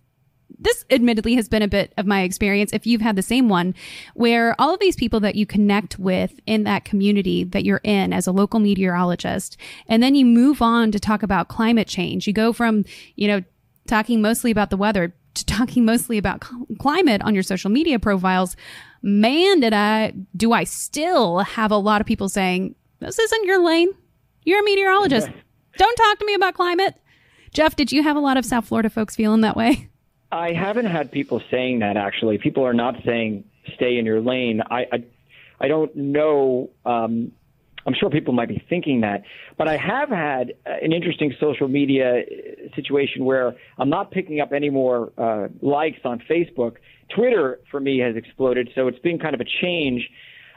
this 0.58 0.84
admittedly 0.90 1.34
has 1.34 1.48
been 1.48 1.62
a 1.62 1.68
bit 1.68 1.92
of 1.96 2.06
my 2.06 2.22
experience 2.22 2.72
if 2.72 2.86
you've 2.86 3.00
had 3.00 3.16
the 3.16 3.22
same 3.22 3.48
one 3.48 3.74
where 4.14 4.54
all 4.60 4.72
of 4.72 4.80
these 4.80 4.96
people 4.96 5.20
that 5.20 5.34
you 5.34 5.46
connect 5.46 5.98
with 5.98 6.38
in 6.46 6.64
that 6.64 6.84
community 6.84 7.44
that 7.44 7.64
you're 7.64 7.80
in 7.82 8.12
as 8.12 8.26
a 8.26 8.32
local 8.32 8.60
meteorologist 8.60 9.56
and 9.88 10.02
then 10.02 10.14
you 10.14 10.24
move 10.24 10.62
on 10.62 10.92
to 10.92 11.00
talk 11.00 11.22
about 11.22 11.48
climate 11.48 11.88
change. 11.88 12.26
You 12.26 12.32
go 12.32 12.52
from 12.52 12.84
you 13.16 13.28
know 13.28 13.42
talking 13.86 14.22
mostly 14.22 14.50
about 14.50 14.70
the 14.70 14.76
weather 14.76 15.14
to 15.34 15.44
talking 15.46 15.84
mostly 15.84 16.18
about 16.18 16.44
climate 16.78 17.22
on 17.22 17.34
your 17.34 17.42
social 17.42 17.70
media 17.70 17.98
profiles. 17.98 18.56
Man 19.02 19.60
did 19.60 19.74
i 19.74 20.12
do 20.36 20.52
i 20.52 20.64
still 20.64 21.40
have 21.40 21.70
a 21.70 21.76
lot 21.76 22.00
of 22.00 22.06
people 22.06 22.28
saying 22.28 22.74
this 23.00 23.18
isn't 23.18 23.44
your 23.44 23.64
lane. 23.64 23.88
You're 24.44 24.60
a 24.60 24.64
meteorologist. 24.64 25.28
Don't 25.76 25.96
talk 25.96 26.18
to 26.18 26.26
me 26.26 26.34
about 26.34 26.54
climate. 26.54 26.94
Jeff 27.52 27.76
did 27.76 27.92
you 27.92 28.02
have 28.02 28.16
a 28.16 28.20
lot 28.20 28.36
of 28.36 28.44
south 28.44 28.66
florida 28.66 28.90
folks 28.90 29.16
feeling 29.16 29.42
that 29.42 29.56
way 29.56 29.88
I 30.34 30.52
haven't 30.52 30.86
had 30.86 31.12
people 31.12 31.40
saying 31.48 31.78
that 31.78 31.96
actually. 31.96 32.38
People 32.38 32.66
are 32.66 32.74
not 32.74 32.96
saying 33.04 33.44
stay 33.76 33.98
in 33.98 34.04
your 34.04 34.20
lane. 34.20 34.62
I 34.68 34.86
I, 34.92 35.04
I 35.60 35.68
don't 35.68 35.94
know. 35.94 36.70
Um, 36.84 37.30
I'm 37.86 37.94
sure 37.94 38.10
people 38.10 38.34
might 38.34 38.48
be 38.48 38.64
thinking 38.68 39.02
that, 39.02 39.22
but 39.56 39.68
I 39.68 39.76
have 39.76 40.08
had 40.08 40.54
an 40.64 40.92
interesting 40.92 41.34
social 41.38 41.68
media 41.68 42.24
situation 42.74 43.24
where 43.24 43.54
I'm 43.78 43.90
not 43.90 44.10
picking 44.10 44.40
up 44.40 44.52
any 44.52 44.70
more 44.70 45.12
uh, 45.16 45.48
likes 45.60 46.00
on 46.04 46.18
Facebook. 46.28 46.76
Twitter 47.14 47.60
for 47.70 47.78
me 47.78 47.98
has 47.98 48.16
exploded, 48.16 48.70
so 48.74 48.88
it's 48.88 48.98
been 48.98 49.18
kind 49.18 49.34
of 49.34 49.40
a 49.40 49.44
change. 49.44 50.10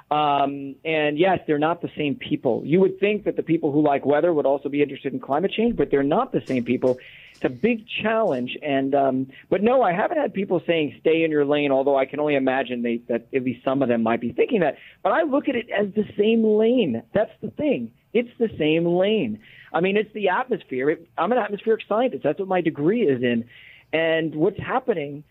Um, 0.10 0.75
and 0.86 1.19
yes, 1.19 1.39
they're 1.46 1.60
not 1.60 1.81
the 1.81 1.91
same 1.98 2.15
people. 2.15 2.63
You 2.65 2.79
would 2.79 2.98
think 3.00 3.25
that 3.25 3.36
the 3.36 3.43
people 3.43 3.74
who 3.74 3.84
like 3.84 4.05
weather 4.05 4.34
would 4.34 4.46
also 4.46 4.69
be 4.69 4.81
interested 4.81 5.13
in 5.13 5.19
climate 5.19 5.51
change, 5.51 5.75
but 5.75 5.91
they're 5.91 6.01
not 6.01 6.31
the 6.31 6.41
same 6.48 6.63
people 6.63 6.98
it's 7.38 7.46
a 7.46 7.50
big 7.50 7.86
challenge. 7.88 8.58
And 8.63 8.96
um, 8.96 9.27
but 9.50 9.62
no, 9.62 9.84
I 9.84 9.94
haven't 9.94 10.17
had 10.17 10.34
people 10.34 10.60
saying 10.65 10.98
stay 11.01 11.24
in 11.24 11.29
your 11.29 11.46
lane. 11.46 11.72
Although 11.72 11.96
I 11.96 12.06
can 12.06 12.20
only 12.20 12.36
imagine 12.36 12.82
they, 12.82 13.01
that 13.10 13.27
at 13.34 13.44
least 13.44 13.63
some 13.63 13.84
of 13.84 13.89
them 13.89 14.01
might 14.01 14.20
be 14.20 14.32
thinking 14.32 14.62
that. 14.62 14.77
But 15.03 15.12
I 15.12 15.22
look 15.22 15.48
at 15.48 15.56
it 15.56 15.67
as 15.70 15.94
the 15.94 16.06
same 16.17 16.44
lane. 16.44 17.03
That's 17.13 17.32
the 17.41 17.51
thing. 17.51 17.91
It's 18.12 18.29
the 18.39 18.50
same 18.58 18.86
lane. 18.86 19.39
I 19.72 19.82
mean, 19.82 19.98
it's 19.98 20.12
the 20.13 20.29
atmosphere. 20.29 20.89
It, 20.89 21.08
I'm 21.15 21.32
an 21.32 21.38
atmospheric 21.38 21.82
scientist. 21.88 22.24
That's 22.24 22.39
what 22.39 22.48
my 22.48 22.62
degree 22.62 23.03
is 23.03 23.22
in. 23.22 23.46
And 23.94 24.34
what's 24.34 24.60
happening 24.60 25.24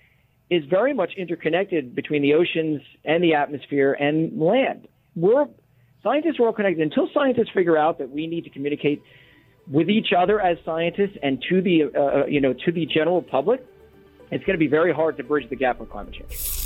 is 0.49 0.65
very 0.67 0.95
much 0.95 1.15
interconnected 1.17 1.97
between 1.97 2.23
the 2.23 2.35
oceans 2.35 2.83
and 3.05 3.23
the 3.23 3.35
atmosphere 3.35 3.95
and 3.95 4.41
land. 4.41 4.87
We're 5.17 5.49
scientists 6.05 6.39
are 6.39 6.47
all 6.47 6.53
connected. 6.53 6.83
Until 6.83 7.09
scientists 7.13 7.51
figure 7.53 7.77
out 7.77 7.99
that 7.99 8.11
we 8.11 8.29
need 8.29 8.45
to 8.45 8.51
communicate 8.51 9.03
with 9.71 9.89
each 9.89 10.13
other 10.17 10.41
as 10.41 10.59
scientists 10.65 11.17
and 11.23 11.43
to 11.49 11.61
the 11.61 11.85
uh, 11.85 12.01
uh, 12.01 12.27
you 12.27 12.41
know 12.41 12.53
to 12.53 12.73
the 12.73 12.87
general 12.87 13.23
public, 13.23 13.65
it's 14.31 14.45
going 14.45 14.55
to 14.55 14.59
be 14.59 14.69
very 14.69 14.93
hard 14.93 15.17
to 15.17 15.25
bridge 15.25 15.49
the 15.51 15.57
gap 15.57 15.81
with 15.81 15.91
climate 15.91 16.15
change. 16.15 16.57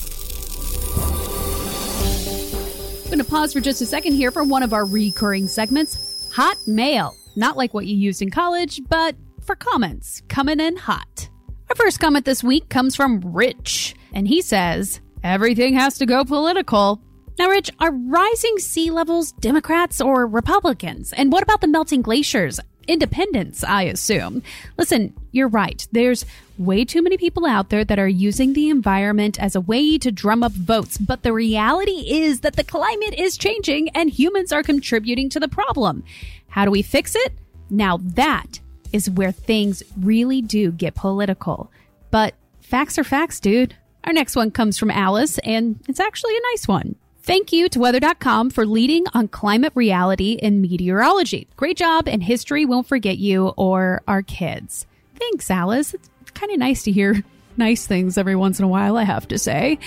I'm 3.05 3.17
going 3.17 3.25
to 3.25 3.31
pause 3.31 3.53
for 3.53 3.61
just 3.61 3.83
a 3.83 3.87
second 3.87 4.13
here 4.13 4.31
for 4.31 4.45
one 4.45 4.63
of 4.63 4.73
our 4.73 4.87
recurring 4.87 5.49
segments, 5.49 6.31
Hot 6.33 6.57
Mail. 6.67 7.17
Not 7.35 7.57
like 7.57 7.75
what 7.75 7.87
you 7.87 7.97
used 7.97 8.23
in 8.23 8.31
college, 8.31 8.81
but 8.89 9.17
for 9.43 9.57
comments 9.57 10.23
coming 10.29 10.61
in 10.61 10.77
hot. 10.77 11.29
Our 11.69 11.77
first 11.77 11.99
comment 11.99 12.25
this 12.25 12.45
week 12.45 12.69
comes 12.69 12.95
from 12.95 13.21
Rich, 13.21 13.97
and 14.13 14.29
he 14.29 14.43
says, 14.43 15.01
Everything 15.25 15.75
has 15.75 15.99
to 15.99 16.07
go 16.07 16.25
political. 16.25 17.03
Now, 17.39 17.49
Rich, 17.49 17.71
are 17.81 17.93
rising 17.93 18.59
sea 18.59 18.91
levels 18.91 19.33
Democrats 19.33 20.01
or 20.01 20.27
Republicans? 20.27 21.13
And 21.13 21.33
what 21.33 21.43
about 21.43 21.61
the 21.61 21.69
melting 21.69 22.03
glaciers? 22.03 22.61
Independence, 22.91 23.63
I 23.65 23.85
assume. 23.85 24.43
Listen, 24.77 25.15
you're 25.33 25.49
right. 25.49 25.87
There's 25.93 26.27
way 26.59 26.85
too 26.85 27.03
many 27.03 27.17
people 27.17 27.47
out 27.47 27.71
there 27.71 27.85
that 27.85 27.99
are 27.99 28.09
using 28.09 28.53
the 28.53 28.69
environment 28.69 29.41
as 29.41 29.55
a 29.55 29.61
way 29.61 29.97
to 29.99 30.11
drum 30.11 30.43
up 30.43 30.53
votes. 30.53 30.99
But 30.99 31.23
the 31.23 31.33
reality 31.33 32.05
is 32.11 32.41
that 32.41 32.57
the 32.57 32.65
climate 32.65 33.15
is 33.15 33.39
changing 33.39 33.89
and 33.91 34.11
humans 34.11 34.53
are 34.53 34.63
contributing 34.63 35.31
to 35.31 35.41
the 35.41 35.49
problem. 35.49 36.05
How 36.49 36.65
do 36.65 36.71
we 36.71 36.83
fix 36.83 37.15
it? 37.15 37.33
Now 37.71 37.99
that 37.99 38.61
is 38.93 39.09
where 39.09 39.33
things 39.33 39.83
really 39.97 40.43
do 40.43 40.73
get 40.73 40.95
political. 40.95 41.71
But 42.11 42.35
facts 42.61 42.99
are 42.99 43.05
facts, 43.05 43.41
dude. 43.41 43.77
Our 44.05 44.13
next 44.13 44.35
one 44.35 44.51
comes 44.51 44.79
from 44.79 44.91
Alice, 44.91 45.39
and 45.39 45.79
it's 45.87 46.01
actually 46.01 46.37
a 46.37 46.41
nice 46.53 46.67
one. 46.67 46.97
Thank 47.23 47.53
you 47.53 47.69
to 47.69 47.79
weather.com 47.79 48.51
for 48.51 48.65
leading 48.65 49.05
on 49.13 49.29
climate 49.29 49.73
reality 49.75 50.33
in 50.33 50.63
meteorology. 50.63 51.47
Great 51.57 51.77
job, 51.77 52.09
and 52.09 52.23
history 52.23 52.65
won't 52.65 52.87
forget 52.87 53.19
you 53.19 53.49
or 53.57 54.03
our 54.09 54.23
kids. 54.23 54.87
Thanks, 55.17 55.51
Alice. 55.51 55.93
It's 55.93 56.31
kind 56.33 56.51
of 56.51 56.59
nice 56.59 56.83
to 56.85 56.93
hear 56.93 57.23
nice 57.59 57.87
things 57.87 58.17
every 58.17 58.37
once 58.37 58.59
in 58.59 58.65
a 58.65 58.69
while, 58.69 58.97
I 58.97 59.03
have 59.03 59.29
to 59.29 59.39
say. 59.39 59.79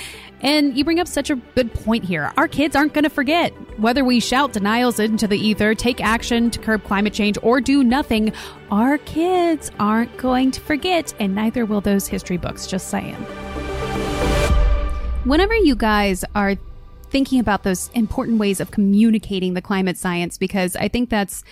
And 0.41 0.77
you 0.77 0.83
bring 0.83 0.99
up 0.99 1.07
such 1.07 1.31
a 1.31 1.35
good 1.35 1.73
point 1.73 2.03
here. 2.03 2.31
Our 2.37 2.47
kids 2.47 2.75
aren't 2.75 2.93
going 2.93 3.05
to 3.05 3.09
forget. 3.09 3.51
Whether 3.79 4.05
we 4.05 4.19
shout 4.19 4.53
denials 4.53 4.99
into 4.99 5.25
the 5.27 5.39
ether, 5.39 5.73
take 5.73 6.01
action 6.01 6.51
to 6.51 6.59
curb 6.59 6.83
climate 6.83 7.13
change, 7.13 7.39
or 7.41 7.61
do 7.61 7.83
nothing, 7.83 8.31
our 8.69 8.99
kids 8.99 9.71
aren't 9.79 10.15
going 10.17 10.51
to 10.51 10.61
forget, 10.61 11.15
and 11.19 11.33
neither 11.33 11.65
will 11.65 11.81
those 11.81 12.05
history 12.05 12.37
books, 12.37 12.67
just 12.67 12.89
saying. 12.89 13.15
Whenever 15.23 15.55
you 15.55 15.75
guys 15.75 16.23
are 16.35 16.57
thinking 17.13 17.39
about 17.39 17.61
those 17.61 17.89
important 17.93 18.39
ways 18.39 18.59
of 18.59 18.71
communicating 18.71 19.53
the 19.53 19.61
climate 19.61 19.97
science 19.97 20.35
because 20.39 20.75
I 20.75 20.87
think 20.87 21.11
that's 21.11 21.43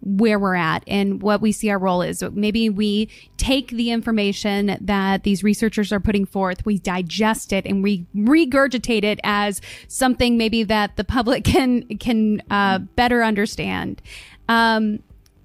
where 0.00 0.38
we're 0.38 0.54
at 0.54 0.82
and 0.86 1.22
what 1.22 1.42
we 1.42 1.52
see 1.52 1.68
our 1.68 1.78
role 1.78 2.00
is. 2.00 2.22
Maybe 2.32 2.70
we 2.70 3.10
take 3.36 3.68
the 3.68 3.90
information 3.90 4.78
that 4.80 5.22
these 5.22 5.44
researchers 5.44 5.92
are 5.92 6.00
putting 6.00 6.24
forth, 6.24 6.64
we 6.64 6.78
digest 6.78 7.52
it 7.52 7.66
and 7.66 7.82
we 7.82 8.06
regurgitate 8.16 9.04
it 9.04 9.20
as 9.22 9.60
something 9.86 10.38
maybe 10.38 10.64
that 10.64 10.96
the 10.96 11.04
public 11.04 11.44
can 11.52 11.82
can 11.98 12.42
uh, 12.50 12.78
better 12.78 13.22
understand. 13.22 14.00
Um, 14.48 15.00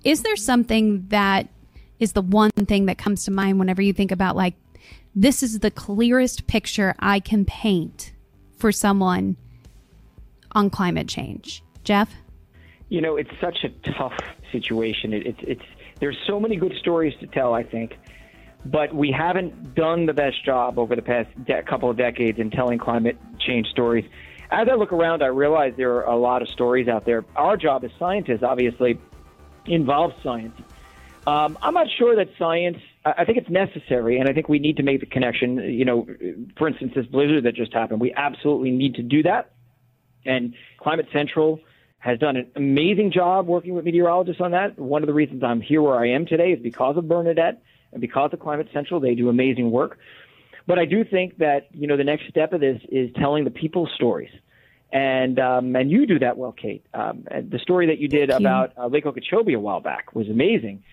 is 0.05 0.23
there 0.23 0.37
something 0.37 1.07
that 1.09 1.49
is 1.99 2.13
the 2.13 2.21
one 2.21 2.51
thing 2.51 2.85
that 2.85 2.97
comes 2.97 3.25
to 3.25 3.31
mind 3.31 3.59
whenever 3.59 3.81
you 3.81 3.91
think 3.91 4.13
about 4.13 4.37
like 4.37 4.55
this 5.13 5.43
is 5.43 5.59
the 5.59 5.71
clearest 5.71 6.47
picture 6.47 6.95
I 6.99 7.19
can 7.19 7.43
paint 7.43 8.13
for 8.55 8.71
someone 8.71 9.35
on 10.57 10.71
climate 10.71 11.07
change. 11.07 11.63
Jeff? 11.83 12.11
You 12.89 12.99
know, 12.99 13.15
it's 13.15 13.29
such 13.39 13.63
a 13.63 13.69
tough 13.91 14.17
situation. 14.51 15.13
It, 15.13 15.27
it's, 15.27 15.39
it's, 15.43 15.61
there's 15.99 16.17
so 16.25 16.39
many 16.39 16.55
good 16.55 16.73
stories 16.79 17.13
to 17.19 17.27
tell, 17.27 17.53
I 17.53 17.63
think, 17.63 17.97
but 18.65 18.93
we 18.93 19.11
haven't 19.11 19.75
done 19.75 20.07
the 20.07 20.13
best 20.13 20.43
job 20.43 20.79
over 20.79 20.95
the 20.95 21.01
past 21.03 21.29
de- 21.45 21.61
couple 21.63 21.89
of 21.89 21.97
decades 21.97 22.39
in 22.39 22.49
telling 22.49 22.79
climate 22.79 23.17
change 23.39 23.67
stories. 23.67 24.05
As 24.49 24.67
I 24.71 24.75
look 24.75 24.93
around, 24.93 25.21
I 25.21 25.27
realize 25.27 25.73
there 25.77 25.95
are 25.97 26.05
a 26.05 26.17
lot 26.17 26.41
of 26.41 26.49
stories 26.49 26.87
out 26.87 27.05
there. 27.05 27.23
Our 27.35 27.55
job 27.55 27.83
as 27.83 27.91
scientists, 27.99 28.41
obviously, 28.41 28.99
involves 29.65 30.15
science. 30.23 30.59
Um, 31.27 31.57
I'm 31.61 31.73
not 31.73 31.87
sure 31.97 32.15
that 32.15 32.29
science. 32.39 32.77
I 33.05 33.25
think 33.25 33.37
it's 33.37 33.49
necessary, 33.49 34.17
and 34.17 34.27
I 34.29 34.33
think 34.33 34.49
we 34.49 34.59
need 34.59 34.77
to 34.77 34.83
make 34.83 35.01
the 35.01 35.05
connection. 35.05 35.57
You 35.57 35.85
know, 35.85 36.07
for 36.57 36.67
instance, 36.67 36.93
this 36.95 37.05
blizzard 37.05 37.43
that 37.43 37.53
just 37.53 37.73
happened, 37.73 37.99
we 37.99 38.13
absolutely 38.13 38.71
need 38.71 38.95
to 38.95 39.03
do 39.03 39.23
that. 39.23 39.51
And 40.25 40.53
Climate 40.79 41.07
Central 41.13 41.59
has 41.99 42.19
done 42.19 42.35
an 42.35 42.51
amazing 42.55 43.11
job 43.11 43.47
working 43.47 43.73
with 43.73 43.85
meteorologists 43.85 44.41
on 44.41 44.51
that. 44.51 44.77
One 44.77 45.03
of 45.03 45.07
the 45.07 45.13
reasons 45.13 45.43
I'm 45.43 45.61
here 45.61 45.81
where 45.81 45.99
I 45.99 46.09
am 46.09 46.25
today 46.25 46.51
is 46.51 46.61
because 46.61 46.97
of 46.97 47.07
Bernadette 47.07 47.61
and 47.91 48.01
because 48.01 48.31
of 48.33 48.39
Climate 48.39 48.67
Central. 48.73 48.99
They 48.99 49.15
do 49.15 49.29
amazing 49.29 49.71
work. 49.71 49.97
But 50.67 50.77
I 50.77 50.85
do 50.85 51.03
think 51.05 51.37
that 51.37 51.67
you 51.71 51.87
know 51.87 51.95
the 51.95 52.03
next 52.03 52.27
step 52.27 52.51
of 52.51 52.59
this 52.59 52.81
is 52.89 53.09
telling 53.15 53.45
the 53.45 53.51
people's 53.51 53.89
stories, 53.95 54.31
and 54.91 55.39
um, 55.39 55.75
and 55.77 55.89
you 55.89 56.05
do 56.05 56.19
that 56.19 56.37
well, 56.37 56.53
Kait. 56.53 56.81
Um, 56.93 57.23
the 57.31 57.59
story 57.59 57.87
that 57.87 57.99
you 57.99 58.09
did 58.09 58.29
Thank 58.29 58.41
about 58.41 58.73
you. 58.75 58.83
uh, 58.83 58.87
Lake 58.87 59.05
Okeechobee 59.05 59.53
a 59.53 59.59
while 59.59 59.79
back 59.79 60.13
was 60.13 60.27
amazing, 60.27 60.83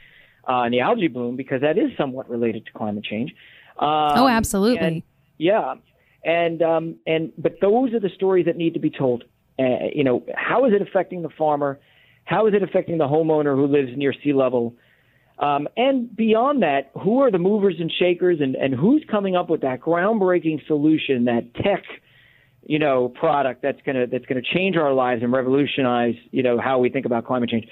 uh, 0.48 0.62
and 0.62 0.72
the 0.72 0.80
algae 0.80 1.08
bloom 1.08 1.34
because 1.34 1.62
that 1.62 1.76
is 1.76 1.90
somewhat 1.98 2.30
related 2.30 2.66
to 2.66 2.72
climate 2.72 3.04
change. 3.04 3.34
Um, 3.76 4.12
oh, 4.14 4.28
absolutely. 4.28 4.78
And, 4.78 5.02
yeah, 5.38 5.74
and 6.24 6.62
um, 6.62 6.96
and 7.06 7.32
but 7.38 7.54
those 7.60 7.92
are 7.92 8.00
the 8.00 8.10
stories 8.14 8.46
that 8.46 8.56
need 8.56 8.74
to 8.74 8.80
be 8.80 8.90
told. 8.90 9.24
Uh, 9.58 9.88
you 9.94 10.04
know, 10.04 10.24
how 10.34 10.64
is 10.64 10.72
it 10.72 10.82
affecting 10.82 11.22
the 11.22 11.28
farmer? 11.28 11.78
How 12.24 12.46
is 12.46 12.54
it 12.54 12.62
affecting 12.62 12.98
the 12.98 13.04
homeowner 13.04 13.54
who 13.54 13.66
lives 13.66 13.90
near 13.96 14.14
sea 14.24 14.32
level? 14.32 14.74
Um, 15.38 15.68
and 15.76 16.14
beyond 16.14 16.62
that, 16.62 16.90
who 17.02 17.20
are 17.20 17.30
the 17.30 17.38
movers 17.38 17.76
and 17.78 17.92
shakers, 17.98 18.38
and, 18.40 18.54
and 18.54 18.74
who's 18.74 19.04
coming 19.10 19.36
up 19.36 19.50
with 19.50 19.62
that 19.62 19.80
groundbreaking 19.80 20.66
solution, 20.66 21.24
that 21.24 21.54
tech 21.54 21.82
you 22.66 22.78
know, 22.78 23.08
product 23.08 23.62
that's 23.62 23.80
gonna 23.84 24.06
that's 24.06 24.24
gonna 24.26 24.40
change 24.42 24.76
our 24.76 24.92
lives 24.92 25.22
and 25.22 25.32
revolutionize, 25.32 26.14
you 26.30 26.42
know, 26.42 26.58
how 26.58 26.78
we 26.78 26.88
think 26.88 27.06
about 27.06 27.26
climate 27.26 27.50
change 27.50 27.66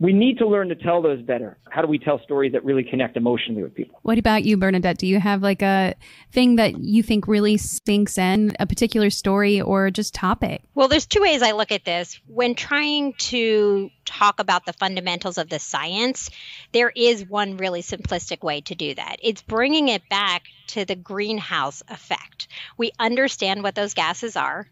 we 0.00 0.14
need 0.14 0.38
to 0.38 0.48
learn 0.48 0.70
to 0.70 0.74
tell 0.74 1.02
those 1.02 1.20
better. 1.20 1.58
How 1.68 1.82
do 1.82 1.86
we 1.86 1.98
tell 1.98 2.18
stories 2.22 2.52
that 2.52 2.64
really 2.64 2.82
connect 2.82 3.18
emotionally 3.18 3.62
with 3.62 3.74
people? 3.74 4.00
What 4.02 4.16
about 4.16 4.44
you, 4.44 4.56
Bernadette? 4.56 4.96
Do 4.96 5.06
you 5.06 5.20
have 5.20 5.42
like 5.42 5.60
a 5.60 5.94
thing 6.32 6.56
that 6.56 6.78
you 6.78 7.02
think 7.02 7.28
really 7.28 7.58
sinks 7.58 8.16
in, 8.16 8.56
a 8.58 8.66
particular 8.66 9.10
story 9.10 9.60
or 9.60 9.90
just 9.90 10.14
topic? 10.14 10.62
Well, 10.74 10.88
there's 10.88 11.04
two 11.04 11.20
ways 11.20 11.42
I 11.42 11.52
look 11.52 11.70
at 11.70 11.84
this. 11.84 12.18
When 12.26 12.54
trying 12.54 13.12
to 13.18 13.90
talk 14.06 14.40
about 14.40 14.64
the 14.64 14.72
fundamentals 14.72 15.36
of 15.36 15.50
the 15.50 15.58
science, 15.58 16.30
there 16.72 16.90
is 16.96 17.28
one 17.28 17.58
really 17.58 17.82
simplistic 17.82 18.42
way 18.42 18.62
to 18.62 18.74
do 18.74 18.94
that. 18.94 19.16
It's 19.22 19.42
bringing 19.42 19.88
it 19.88 20.08
back 20.08 20.44
to 20.68 20.86
the 20.86 20.96
greenhouse 20.96 21.82
effect. 21.88 22.48
We 22.78 22.92
understand 22.98 23.62
what 23.62 23.74
those 23.74 23.92
gases 23.92 24.34
are, 24.34 24.66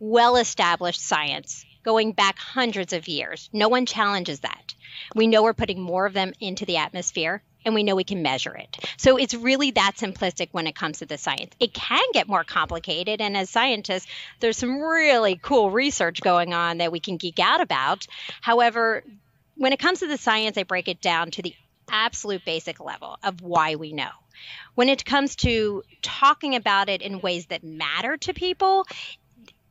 well 0.00 0.36
established 0.36 1.00
science 1.00 1.64
going 1.88 2.12
back 2.12 2.38
hundreds 2.38 2.92
of 2.92 3.08
years. 3.08 3.48
No 3.50 3.70
one 3.70 3.86
challenges 3.86 4.40
that. 4.40 4.74
We 5.14 5.26
know 5.26 5.42
we're 5.42 5.54
putting 5.54 5.80
more 5.80 6.04
of 6.04 6.12
them 6.12 6.34
into 6.38 6.66
the 6.66 6.76
atmosphere 6.76 7.42
and 7.64 7.74
we 7.74 7.82
know 7.82 7.96
we 7.96 8.04
can 8.04 8.20
measure 8.20 8.54
it. 8.54 8.76
So 8.98 9.16
it's 9.16 9.32
really 9.32 9.70
that 9.70 9.92
simplistic 9.96 10.50
when 10.52 10.66
it 10.66 10.74
comes 10.74 10.98
to 10.98 11.06
the 11.06 11.16
science. 11.16 11.54
It 11.58 11.72
can 11.72 12.04
get 12.12 12.28
more 12.28 12.44
complicated. 12.44 13.22
And 13.22 13.34
as 13.38 13.48
scientists, 13.48 14.06
there's 14.38 14.58
some 14.58 14.78
really 14.78 15.40
cool 15.40 15.70
research 15.70 16.20
going 16.20 16.52
on 16.52 16.76
that 16.76 16.92
we 16.92 17.00
can 17.00 17.16
geek 17.16 17.38
out 17.38 17.62
about. 17.62 18.06
However, 18.42 19.02
when 19.56 19.72
it 19.72 19.78
comes 19.78 20.00
to 20.00 20.08
the 20.08 20.18
science, 20.18 20.58
I 20.58 20.64
break 20.64 20.88
it 20.88 21.00
down 21.00 21.30
to 21.30 21.42
the 21.42 21.54
absolute 21.90 22.44
basic 22.44 22.80
level 22.80 23.16
of 23.22 23.40
why 23.40 23.76
we 23.76 23.94
know. 23.94 24.10
When 24.74 24.90
it 24.90 25.06
comes 25.06 25.36
to 25.36 25.84
talking 26.02 26.54
about 26.54 26.90
it 26.90 27.00
in 27.00 27.22
ways 27.22 27.46
that 27.46 27.64
matter 27.64 28.18
to 28.18 28.34
people, 28.34 28.86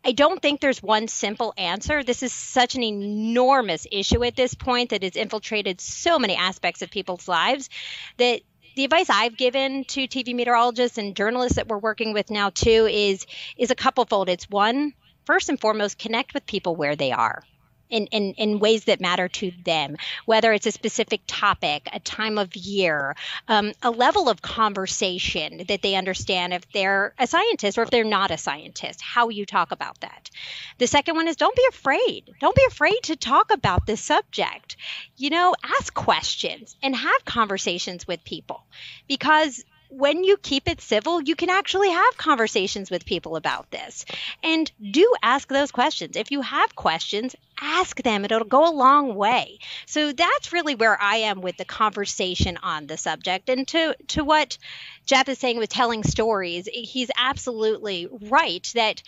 I 0.07 0.13
don't 0.13 0.41
think 0.41 0.61
there's 0.61 0.81
one 0.81 1.09
simple 1.09 1.53
answer. 1.57 2.01
This 2.01 2.23
is 2.23 2.31
such 2.31 2.75
an 2.75 2.83
enormous 2.83 3.85
issue 3.91 4.23
at 4.23 4.37
this 4.37 4.53
point 4.53 4.91
that 4.91 5.03
has 5.03 5.17
infiltrated 5.17 5.81
so 5.81 6.17
many 6.17 6.33
aspects 6.33 6.81
of 6.81 6.89
people's 6.89 7.27
lives 7.27 7.69
that 8.15 8.39
the 8.77 8.85
advice 8.85 9.09
I've 9.09 9.35
given 9.35 9.83
to 9.83 10.07
TV 10.07 10.33
meteorologists 10.33 10.97
and 10.97 11.13
journalists 11.13 11.57
that 11.57 11.67
we're 11.67 11.77
working 11.77 12.13
with 12.13 12.31
now 12.31 12.51
too 12.51 12.87
is 12.89 13.25
is 13.57 13.69
a 13.69 13.75
couple 13.75 14.05
fold. 14.05 14.29
It's 14.29 14.49
one, 14.49 14.93
first 15.25 15.49
and 15.49 15.59
foremost, 15.59 15.99
connect 15.99 16.33
with 16.33 16.45
people 16.45 16.77
where 16.77 16.95
they 16.95 17.11
are 17.11 17.43
in, 17.89 18.07
in, 18.07 18.33
in 18.33 18.59
ways 18.59 18.85
that 18.85 19.01
matter 19.01 19.27
to 19.27 19.51
them, 19.63 19.97
whether 20.25 20.53
it's 20.53 20.65
a 20.65 20.71
specific 20.71 21.21
topic, 21.27 21.87
a 21.91 21.99
time 21.99 22.37
of 22.37 22.55
year, 22.55 23.15
um, 23.47 23.71
a 23.81 23.91
level 23.91 24.29
of 24.29 24.41
conversation 24.41 25.63
that 25.67 25.81
they 25.81 25.95
understand 25.95 26.53
if 26.53 26.69
they're 26.71 27.13
a 27.17 27.27
scientist 27.27 27.77
or 27.77 27.83
if 27.83 27.89
they're 27.89 28.03
not 28.03 28.31
a 28.31 28.37
scientist, 28.37 29.01
how 29.01 29.29
you 29.29 29.45
talk 29.45 29.71
about 29.71 29.99
that. 30.01 30.29
The 30.77 30.87
second 30.87 31.15
one 31.15 31.27
is 31.27 31.35
don't 31.35 31.55
be 31.55 31.65
afraid. 31.69 32.33
Don't 32.39 32.55
be 32.55 32.65
afraid 32.67 32.99
to 33.03 33.15
talk 33.15 33.51
about 33.51 33.85
this 33.85 34.01
subject. 34.01 34.77
You 35.15 35.29
know, 35.29 35.55
ask 35.63 35.93
questions 35.93 36.75
and 36.83 36.95
have 36.95 37.25
conversations 37.25 38.07
with 38.07 38.23
people 38.23 38.63
because 39.07 39.63
when 39.89 40.23
you 40.23 40.37
keep 40.37 40.67
it 40.67 40.81
civil, 40.81 41.21
you 41.21 41.35
can 41.35 41.49
actually 41.49 41.89
have 41.89 42.17
conversations 42.17 42.91
with 42.91 43.05
people 43.05 43.35
about 43.35 43.71
this. 43.71 44.05
And 44.43 44.71
do 44.91 45.13
ask 45.23 45.47
those 45.47 45.71
questions. 45.71 46.15
If 46.15 46.31
you 46.31 46.41
have 46.41 46.75
questions, 46.75 47.35
ask 47.59 48.01
them. 48.01 48.25
It'll 48.25 48.43
go 48.43 48.69
a 48.69 48.75
long 48.75 49.15
way. 49.15 49.59
So 49.85 50.11
that's 50.11 50.53
really 50.53 50.75
where 50.75 51.01
I 51.01 51.17
am 51.17 51.41
with 51.41 51.57
the 51.57 51.65
conversation 51.65 52.57
on 52.61 52.87
the 52.87 52.97
subject. 52.97 53.49
And 53.49 53.67
to, 53.69 53.95
to 54.09 54.23
what 54.23 54.57
Jeff 55.05 55.29
is 55.29 55.39
saying 55.39 55.57
with 55.57 55.69
telling 55.69 56.03
stories, 56.03 56.67
he's 56.71 57.11
absolutely 57.17 58.07
right 58.11 58.69
that 58.75 59.01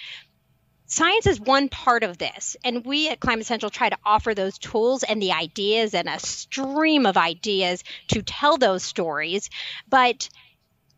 science 0.90 1.28
is 1.28 1.40
one 1.40 1.70
part 1.70 2.02
of 2.02 2.18
this 2.18 2.58
and 2.64 2.84
we 2.84 3.10
at 3.10 3.20
climate 3.20 3.46
central 3.46 3.70
try 3.70 3.90
to 3.90 3.98
offer 4.04 4.34
those 4.34 4.58
tools 4.58 5.04
and 5.04 5.22
the 5.22 5.32
ideas 5.32 5.94
and 5.94 6.10
a 6.10 6.20
stream 6.20 7.06
of 7.06 7.16
ideas 7.16 7.84
to 8.08 8.24
tell 8.24 8.58
those 8.58 8.82
stories 8.82 9.52
but 9.88 10.30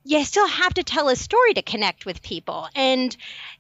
you 0.04 0.24
still 0.26 0.48
have 0.48 0.74
to 0.76 0.84
tell 0.84 1.10
a 1.10 1.16
story 1.16 1.54
to 1.54 1.62
connect 1.62 2.06
with 2.06 2.22
people. 2.22 2.68
And 2.76 3.16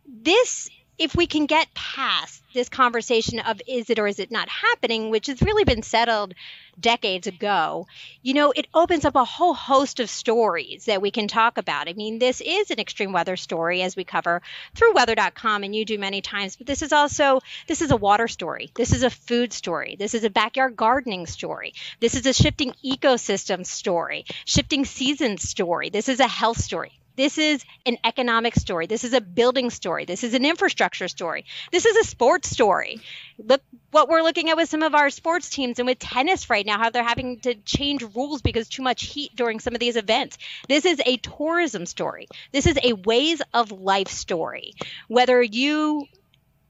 this, 0.07 0.69
if 1.01 1.15
we 1.15 1.25
can 1.25 1.47
get 1.47 1.73
past 1.73 2.43
this 2.53 2.69
conversation 2.69 3.39
of 3.39 3.59
is 3.65 3.89
it 3.89 3.97
or 3.97 4.05
is 4.05 4.19
it 4.19 4.29
not 4.29 4.47
happening, 4.47 5.09
which 5.09 5.25
has 5.25 5.41
really 5.41 5.63
been 5.63 5.81
settled 5.81 6.35
decades 6.79 7.25
ago, 7.25 7.87
you 8.21 8.35
know, 8.35 8.51
it 8.55 8.67
opens 8.71 9.03
up 9.03 9.15
a 9.15 9.25
whole 9.25 9.55
host 9.55 9.99
of 9.99 10.11
stories 10.11 10.85
that 10.85 11.01
we 11.01 11.09
can 11.09 11.27
talk 11.27 11.57
about. 11.57 11.89
I 11.89 11.93
mean, 11.93 12.19
this 12.19 12.39
is 12.39 12.69
an 12.69 12.79
extreme 12.79 13.13
weather 13.13 13.35
story 13.35 13.81
as 13.81 13.95
we 13.95 14.03
cover 14.03 14.43
through 14.75 14.93
weather.com 14.93 15.63
and 15.63 15.75
you 15.75 15.85
do 15.85 15.97
many 15.97 16.21
times, 16.21 16.55
but 16.55 16.67
this 16.67 16.83
is 16.83 16.93
also 16.93 17.39
this 17.67 17.81
is 17.81 17.89
a 17.89 17.97
water 17.97 18.27
story. 18.27 18.69
This 18.75 18.93
is 18.93 19.01
a 19.01 19.09
food 19.09 19.53
story. 19.53 19.95
This 19.97 20.13
is 20.13 20.23
a 20.23 20.29
backyard 20.29 20.75
gardening 20.75 21.25
story. 21.25 21.73
This 21.99 22.13
is 22.13 22.27
a 22.27 22.33
shifting 22.33 22.75
ecosystem 22.85 23.65
story, 23.65 24.25
shifting 24.45 24.85
season 24.85 25.39
story. 25.39 25.89
This 25.89 26.09
is 26.09 26.19
a 26.19 26.27
health 26.27 26.59
story. 26.59 27.00
This 27.15 27.37
is 27.37 27.63
an 27.85 27.97
economic 28.03 28.55
story. 28.55 28.87
This 28.87 29.03
is 29.03 29.13
a 29.13 29.21
building 29.21 29.69
story. 29.69 30.05
This 30.05 30.23
is 30.23 30.33
an 30.33 30.45
infrastructure 30.45 31.07
story. 31.07 31.45
This 31.71 31.85
is 31.85 31.97
a 31.97 32.03
sports 32.03 32.49
story. 32.49 33.01
Look 33.37 33.61
what 33.91 34.07
we're 34.09 34.21
looking 34.21 34.49
at 34.49 34.57
with 34.57 34.69
some 34.69 34.83
of 34.83 34.95
our 34.95 35.09
sports 35.09 35.49
teams 35.49 35.79
and 35.79 35.87
with 35.87 35.99
tennis 35.99 36.49
right 36.49 36.65
now, 36.65 36.77
how 36.77 36.89
they're 36.89 37.03
having 37.03 37.39
to 37.41 37.55
change 37.55 38.03
rules 38.15 38.41
because 38.41 38.69
too 38.69 38.83
much 38.83 39.03
heat 39.03 39.35
during 39.35 39.59
some 39.59 39.73
of 39.73 39.79
these 39.79 39.97
events. 39.97 40.37
This 40.67 40.85
is 40.85 41.01
a 41.05 41.17
tourism 41.17 41.85
story. 41.85 42.27
This 42.51 42.67
is 42.67 42.77
a 42.83 42.93
ways 42.93 43.41
of 43.53 43.71
life 43.71 44.09
story. 44.09 44.73
Whether 45.07 45.41
you 45.41 46.07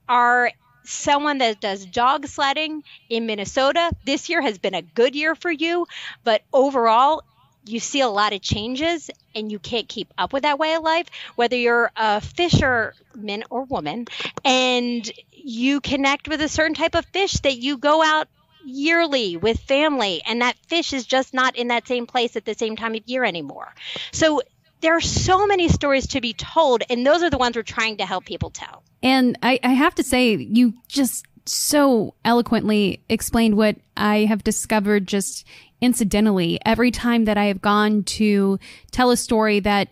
are 0.09 0.51
someone 0.83 1.37
that 1.39 1.61
does 1.61 1.85
dog 1.85 2.25
sledding 2.27 2.83
in 3.09 3.25
Minnesota, 3.25 3.91
this 4.05 4.29
year 4.29 4.41
has 4.41 4.57
been 4.57 4.73
a 4.73 4.81
good 4.81 5.15
year 5.15 5.35
for 5.35 5.51
you, 5.51 5.85
but 6.23 6.41
overall, 6.51 7.21
you 7.65 7.79
see 7.79 8.01
a 8.01 8.07
lot 8.07 8.33
of 8.33 8.41
changes 8.41 9.09
and 9.35 9.51
you 9.51 9.59
can't 9.59 9.87
keep 9.87 10.13
up 10.17 10.33
with 10.33 10.43
that 10.43 10.59
way 10.59 10.73
of 10.73 10.83
life, 10.83 11.07
whether 11.35 11.55
you're 11.55 11.91
a 11.95 12.21
fisherman 12.21 13.43
or 13.49 13.63
woman 13.63 14.07
and 14.43 15.11
you 15.31 15.81
connect 15.81 16.27
with 16.27 16.41
a 16.41 16.49
certain 16.49 16.73
type 16.73 16.95
of 16.95 17.05
fish 17.07 17.33
that 17.41 17.57
you 17.57 17.77
go 17.77 18.03
out 18.03 18.27
yearly 18.63 19.37
with 19.37 19.59
family 19.59 20.21
and 20.25 20.41
that 20.41 20.55
fish 20.67 20.93
is 20.93 21.05
just 21.05 21.33
not 21.33 21.55
in 21.55 21.69
that 21.69 21.87
same 21.87 22.05
place 22.05 22.35
at 22.35 22.45
the 22.45 22.53
same 22.53 22.75
time 22.75 22.95
of 22.95 23.01
year 23.05 23.23
anymore. 23.23 23.73
So 24.11 24.41
there 24.81 24.95
are 24.95 25.01
so 25.01 25.45
many 25.47 25.67
stories 25.69 26.07
to 26.07 26.21
be 26.21 26.33
told 26.33 26.83
and 26.89 27.05
those 27.05 27.23
are 27.23 27.29
the 27.29 27.37
ones 27.37 27.55
we're 27.55 27.63
trying 27.63 27.97
to 27.97 28.05
help 28.05 28.25
people 28.25 28.49
tell. 28.49 28.83
And 29.03 29.37
I, 29.41 29.59
I 29.63 29.69
have 29.69 29.95
to 29.95 30.03
say, 30.03 30.35
you 30.35 30.73
just 30.87 31.25
so 31.45 32.13
eloquently 32.23 33.01
explained 33.09 33.57
what 33.57 33.77
I 33.97 34.25
have 34.25 34.43
discovered 34.43 35.07
just 35.07 35.45
incidentally 35.81 36.59
every 36.65 36.91
time 36.91 37.25
that 37.25 37.37
I 37.37 37.45
have 37.45 37.61
gone 37.61 38.03
to 38.03 38.59
tell 38.91 39.11
a 39.11 39.17
story 39.17 39.59
that 39.59 39.89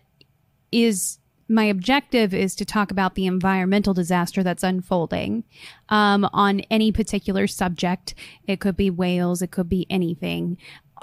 is 0.71 1.19
my 1.49 1.63
objective 1.63 2.31
is 2.33 2.55
to 2.55 2.63
talk 2.63 2.91
about 2.91 3.15
the 3.15 3.25
environmental 3.25 3.93
disaster 3.93 4.43
that's 4.43 4.61
unfolding 4.61 5.43
um, 5.89 6.29
on 6.31 6.59
any 6.69 6.91
particular 6.91 7.47
subject. 7.47 8.13
It 8.45 8.59
could 8.59 8.77
be 8.77 8.91
whales, 8.91 9.41
it 9.41 9.49
could 9.49 9.67
be 9.67 9.87
anything. 9.89 10.57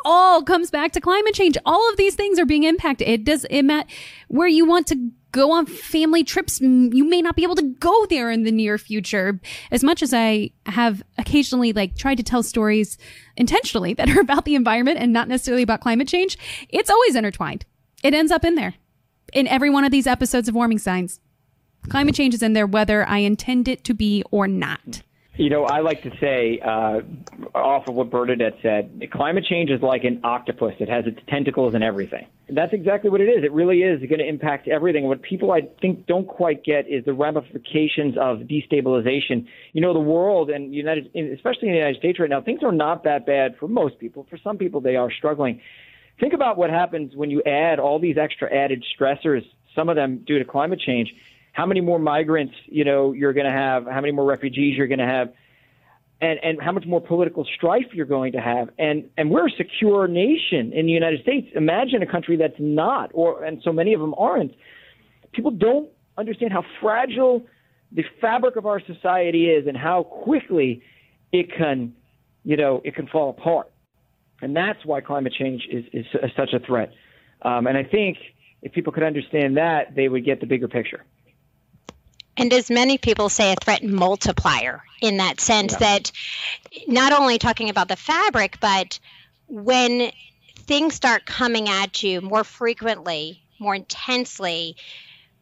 All 0.05 0.43
comes 0.43 0.71
back 0.71 0.93
to 0.93 1.01
climate 1.01 1.35
change. 1.35 1.57
All 1.65 1.91
of 1.91 1.97
these 1.97 2.15
things 2.15 2.39
are 2.39 2.47
being 2.47 2.65
impacted. 2.65 3.09
It 3.09 3.25
does 3.25 3.45
it 3.51 3.63
mat- 3.63 3.89
where 4.29 4.49
you 4.49 4.65
want 4.65 4.87
to 4.89 5.11
go 5.33 5.53
on 5.53 5.67
family 5.67 6.25
trips. 6.25 6.61
You 6.61 7.09
may 7.09 7.21
not 7.21 7.37
be 7.37 7.43
able 7.43 7.57
to 7.57 7.75
go 7.79 8.07
there 8.07 8.31
in 8.31 8.45
the 8.45 8.51
near 8.51 8.79
future. 8.79 9.41
As 9.71 9.85
much 9.85 10.03
as 10.03 10.15
I 10.15 10.51
have 10.67 11.03
occasionally 11.19 11.73
like 11.73 11.97
tried 11.97 12.17
to 12.17 12.23
tell 12.23 12.43
stories 12.43 12.97
intentionally 13.37 13.95
that 13.95 14.09
are 14.09 14.21
about 14.21 14.45
the 14.45 14.55
environment 14.55 14.99
and 14.99 15.13
not 15.13 15.29
necessarily 15.29 15.63
about 15.63 15.81
climate 15.81 16.09
change, 16.09 16.39
it's 16.69 16.91
always 16.91 17.15
intertwined. 17.15 17.65
It 18.03 18.15
ends 18.15 18.33
up 18.33 18.45
in 18.45 18.55
there 18.55 18.75
in 19.33 19.47
every 19.49 19.71
one 19.71 19.85
of 19.85 19.91
these 19.91 20.07
episodes 20.07 20.49
of 20.49 20.55
Warming 20.55 20.79
Signs. 20.79 21.21
Climate 21.89 22.15
change 22.15 22.35
is 22.35 22.43
in 22.43 22.53
there 22.53 22.67
whether 22.67 23.07
I 23.07 23.19
intend 23.19 23.69
it 23.69 23.85
to 23.85 23.95
be 23.95 24.25
or 24.31 24.49
not. 24.49 25.03
You 25.39 25.51
know, 25.51 25.65
I 25.65 25.81
like 25.81 26.03
to 26.03 26.11
say, 26.19 26.61
uh, 26.65 27.01
off 27.55 27.87
of 27.87 27.95
what 27.95 28.11
Bernadette 28.11 28.55
said, 28.63 29.03
climate 29.13 29.45
change 29.45 29.69
is 29.69 29.83
like 29.83 30.05
an 30.05 30.23
octopus. 30.25 30.73
It 30.81 30.89
has 30.89 31.05
its 31.07 31.19
tentacles 31.29 31.75
and 31.75 31.85
everything. 31.85 32.27
That's 32.49 32.73
exactly 32.73 33.11
what 33.11 33.21
it 33.21 33.27
is. 33.27 33.45
It 33.45 33.53
really 33.53 33.83
is 33.83 34.01
going 34.01 34.21
to 34.21 34.27
impact 34.27 34.67
everything. 34.67 35.05
What 35.05 35.21
people, 35.21 35.53
I 35.53 35.63
think, 35.83 36.07
don't 36.07 36.27
quite 36.27 36.65
get 36.65 36.89
is 36.89 37.05
the 37.05 37.13
ramifications 37.13 38.17
of 38.19 38.39
destabilization. 38.49 39.47
You 39.75 39.83
know, 39.83 39.93
the 39.93 40.01
world 40.01 40.49
and 40.49 40.75
United, 40.75 41.07
especially 41.15 41.69
in 41.69 41.73
the 41.73 41.79
United 41.79 41.99
States 41.99 42.19
right 42.19 42.31
now, 42.31 42.41
things 42.41 42.63
are 42.63 42.73
not 42.73 43.05
that 43.05 43.27
bad 43.27 43.57
for 43.59 43.69
most 43.69 43.99
people. 43.99 44.27
For 44.31 44.39
some 44.43 44.57
people, 44.57 44.81
they 44.81 44.97
are 44.97 45.11
struggling. 45.11 45.61
Think 46.19 46.33
about 46.33 46.57
what 46.57 46.71
happens 46.71 47.15
when 47.15 47.31
you 47.31 47.43
add 47.43 47.79
all 47.79 47.99
these 47.99 48.17
extra 48.17 48.51
added 48.55 48.83
stressors, 48.99 49.43
some 49.75 49.91
of 49.91 49.97
them 49.97 50.25
due 50.27 50.39
to 50.39 50.47
climate 50.47 50.81
change 50.81 51.13
how 51.57 51.65
many 51.65 51.81
more 51.81 51.99
migrants, 51.99 52.53
you 52.67 52.85
know, 52.85 53.13
you're 53.13 53.33
going 53.33 53.47
to 53.47 53.51
have, 53.51 53.87
how 53.87 54.03
many 54.03 54.13
more 54.13 54.27
refugees 54.27 54.77
you're 54.77 54.87
going 54.87 54.99
to 54.99 55.07
have, 55.07 55.33
and, 56.21 56.39
and 56.43 56.61
how 56.61 56.71
much 56.71 56.85
more 56.87 57.01
political 57.01 57.47
strife 57.57 57.87
you're 57.95 58.05
going 58.05 58.33
to 58.33 58.41
have. 58.41 58.69
And, 58.79 59.09
and 59.17 59.31
we're 59.31 59.49
a 59.49 59.51
secure 59.57 60.07
nation 60.07 60.75
in 60.75 60.85
the 60.85 60.93
United 60.93 61.23
States. 61.23 61.49
Imagine 61.55 62.03
a 62.03 62.07
country 62.07 62.37
that's 62.37 62.59
not, 62.59 63.11
or, 63.15 63.43
and 63.43 63.63
so 63.65 63.73
many 63.73 63.95
of 63.95 64.01
them 64.01 64.15
aren't. 64.19 64.53
People 65.33 65.51
don't 65.51 65.89
understand 66.19 66.53
how 66.53 66.63
fragile 66.79 67.47
the 67.91 68.05
fabric 68.21 68.57
of 68.57 68.67
our 68.67 68.83
society 68.87 69.47
is 69.47 69.67
and 69.67 69.79
how 69.79 70.03
quickly 70.03 70.83
it 71.33 71.51
can, 71.57 71.95
you 72.45 72.59
know, 72.59 72.83
it 72.85 72.95
can 72.95 73.07
fall 73.07 73.31
apart. 73.31 73.73
And 74.43 74.55
that's 74.55 74.85
why 74.85 75.01
climate 75.01 75.33
change 75.33 75.67
is, 75.73 75.87
is, 75.95 76.05
such 76.37 76.53
a 76.53 76.59
threat. 76.59 76.93
Um, 77.41 77.67
and 77.67 77.79
I 77.79 77.83
think 77.83 78.19
if 78.61 78.73
people 78.73 78.93
could 78.93 79.05
understand 79.05 79.57
that, 79.57 79.95
they 79.97 80.09
would 80.09 80.27
get 80.27 80.41
the 80.41 80.47
bigger 80.47 80.69
picture. 80.69 81.03
And 82.37 82.53
as 82.53 82.71
many 82.71 82.99
people 82.99 83.29
say, 83.29 83.53
a 83.53 83.57
threat 83.57 83.83
multiplier 83.83 84.83
in 85.01 85.19
that 85.19 85.41
sense 85.41 85.73
yeah. 85.73 85.79
that 85.79 86.13
not 86.87 87.13
only 87.13 87.39
talking 87.39 87.71
about 87.71 87.89
the 87.89 87.97
fabric, 87.97 88.59
but 88.61 88.99
when 89.49 90.11
things 90.67 90.95
start 90.95 91.25
coming 91.25 91.69
at 91.69 92.03
you 92.03 92.21
more 92.21 92.45
frequently, 92.45 93.43
more 93.59 93.75
intensely, 93.75 94.77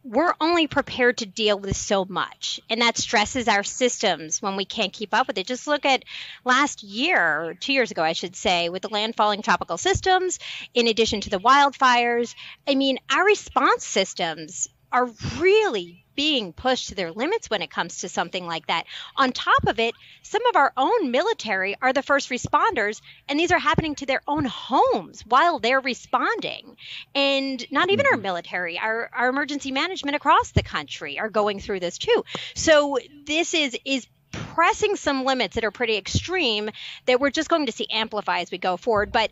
we're 0.05 0.35
only 0.39 0.67
prepared 0.67 1.17
to 1.17 1.25
deal 1.25 1.57
with 1.57 1.75
so 1.75 2.05
much. 2.05 2.61
And 2.69 2.81
that 2.81 2.97
stresses 2.97 3.47
our 3.47 3.63
systems 3.63 4.39
when 4.39 4.55
we 4.55 4.63
can't 4.63 4.93
keep 4.93 5.15
up 5.15 5.25
with 5.25 5.37
it. 5.39 5.47
Just 5.47 5.65
look 5.65 5.83
at 5.83 6.05
last 6.45 6.83
year 6.83 7.57
two 7.59 7.73
years 7.73 7.89
ago 7.89 8.03
i 8.03 8.13
should 8.13 8.35
say 8.35 8.69
with 8.69 8.83
the 8.83 8.89
landfalling 8.89 9.43
tropical 9.43 9.77
systems 9.77 10.37
in 10.75 10.87
addition 10.87 11.21
to 11.21 11.31
the 11.31 11.39
wildfires. 11.39 12.35
I 12.67 12.75
mean 12.75 12.99
our 13.11 13.25
response 13.25 13.83
systems 13.83 14.69
are 14.91 15.09
really 15.39 16.04
being 16.15 16.53
pushed 16.53 16.89
to 16.89 16.95
their 16.95 17.11
limits 17.11 17.49
when 17.49 17.61
it 17.61 17.69
comes 17.69 17.99
to 17.99 18.09
something 18.09 18.45
like 18.45 18.67
that. 18.67 18.85
On 19.15 19.31
top 19.31 19.67
of 19.67 19.79
it, 19.79 19.95
some 20.23 20.45
of 20.47 20.55
our 20.55 20.71
own 20.77 21.11
military 21.11 21.75
are 21.81 21.93
the 21.93 22.03
first 22.03 22.29
responders, 22.29 23.01
and 23.27 23.39
these 23.39 23.51
are 23.51 23.59
happening 23.59 23.95
to 23.95 24.05
their 24.05 24.21
own 24.27 24.45
homes 24.45 25.23
while 25.25 25.59
they're 25.59 25.79
responding. 25.79 26.77
And 27.13 27.65
not 27.71 27.89
even 27.89 28.05
our 28.05 28.13
mm-hmm. 28.13 28.21
military, 28.21 28.79
our, 28.79 29.09
our 29.13 29.29
emergency 29.29 29.71
management 29.71 30.15
across 30.15 30.51
the 30.51 30.63
country 30.63 31.19
are 31.19 31.29
going 31.29 31.59
through 31.59 31.79
this 31.79 31.97
too. 31.97 32.23
So 32.55 32.97
this 33.25 33.53
is 33.53 33.77
is 33.85 34.07
pressing 34.31 34.95
some 34.95 35.23
limits 35.23 35.55
that 35.55 35.63
are 35.63 35.71
pretty 35.71 35.97
extreme 35.97 36.69
that 37.05 37.19
we're 37.19 37.29
just 37.29 37.49
going 37.49 37.65
to 37.67 37.71
see 37.71 37.87
amplify 37.89 38.39
as 38.39 38.51
we 38.51 38.57
go 38.57 38.77
forward. 38.77 39.11
But 39.11 39.31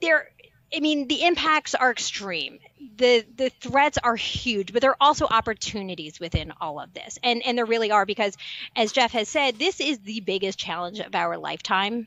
there 0.00 0.30
I 0.74 0.80
mean, 0.80 1.08
the 1.08 1.24
impacts 1.24 1.74
are 1.74 1.90
extreme. 1.90 2.58
The 2.96 3.24
the 3.36 3.50
threats 3.60 3.98
are 3.98 4.16
huge, 4.16 4.72
but 4.72 4.82
there 4.82 4.90
are 4.90 4.96
also 5.00 5.26
opportunities 5.26 6.20
within 6.20 6.52
all 6.60 6.78
of 6.80 6.92
this. 6.92 7.18
And 7.22 7.42
and 7.44 7.56
there 7.56 7.66
really 7.66 7.90
are 7.90 8.04
because 8.04 8.36
as 8.76 8.92
Jeff 8.92 9.12
has 9.12 9.28
said, 9.28 9.58
this 9.58 9.80
is 9.80 9.98
the 10.00 10.20
biggest 10.20 10.58
challenge 10.58 11.00
of 11.00 11.14
our 11.14 11.38
lifetime. 11.38 12.06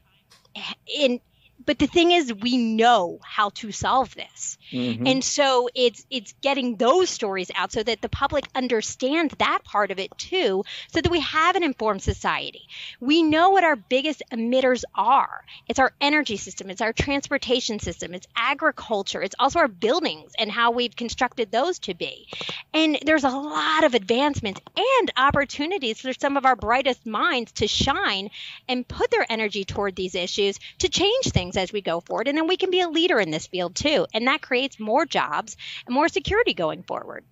In 0.88 1.22
but 1.66 1.80
the 1.80 1.88
thing 1.88 2.12
is 2.12 2.34
we 2.34 2.58
know 2.58 3.20
how 3.24 3.50
to 3.50 3.72
solve 3.72 4.14
this. 4.16 4.58
Mm-hmm. 4.72 5.06
and 5.06 5.24
so 5.24 5.70
it's 5.76 6.06
it's 6.10 6.34
getting 6.42 6.78
those 6.78 7.10
stories 7.10 7.52
out 7.56 7.74
so 7.74 7.84
that 7.84 8.02
the 8.02 8.08
public 8.08 8.46
understands 8.56 9.34
that 9.40 9.64
part 9.66 9.92
of 9.92 10.00
it 10.00 10.18
too 10.18 10.64
so 10.94 11.02
that 11.02 11.12
we 11.12 11.20
have 11.20 11.56
an 11.56 11.64
informed 11.64 12.02
society. 12.02 12.62
We 13.00 13.24
know 13.24 13.50
what 13.50 13.64
our 13.64 13.76
biggest 13.76 14.24
emitters 14.32 14.84
are. 14.96 15.44
It's 15.68 15.80
our 15.80 15.92
energy 16.00 16.38
system. 16.38 16.70
It's 16.70 16.82
our 16.82 16.94
transportation 16.94 17.80
system. 17.80 18.14
It's 18.14 18.28
agriculture. 18.36 19.22
It's 19.22 19.36
also 19.38 19.60
our 19.60 19.68
buildings 19.68 20.32
and 20.38 20.52
how 20.52 20.72
we've 20.72 20.96
constructed 20.96 21.52
those 21.52 21.80
to 21.80 21.94
be. 21.94 22.28
And 22.74 22.98
there's 23.06 23.24
a 23.24 23.30
lot 23.30 23.84
of 23.84 23.94
advancements 23.94 24.62
and 24.76 25.12
opportunities 25.18 26.00
for 26.00 26.14
some 26.14 26.38
of 26.38 26.46
our 26.46 26.56
brightest 26.56 27.06
minds 27.06 27.52
to 27.54 27.68
shine 27.68 28.30
and 28.68 28.88
put 28.88 29.12
their 29.12 29.26
energy 29.30 29.66
toward 29.66 29.96
these 29.96 30.16
issues 30.16 30.60
to 30.80 30.90
change 30.90 31.26
things 31.26 31.51
things 31.52 31.62
as 31.62 31.74
we 31.74 31.82
go 31.82 32.00
forward. 32.00 32.28
And 32.28 32.38
then 32.38 32.48
we 32.48 32.58
can 32.58 32.72
be 32.72 32.82
a 32.82 32.90
leader 32.90 33.20
in 33.20 33.32
this 33.32 33.48
field 33.48 33.76
too. 33.76 34.08
And 34.14 34.28
that 34.28 34.42
creates 34.42 34.80
more 34.80 35.06
jobs 35.06 35.58
and 35.86 35.94
more 35.94 36.08
security 36.08 36.54
going 36.54 36.84
forward. 36.84 37.24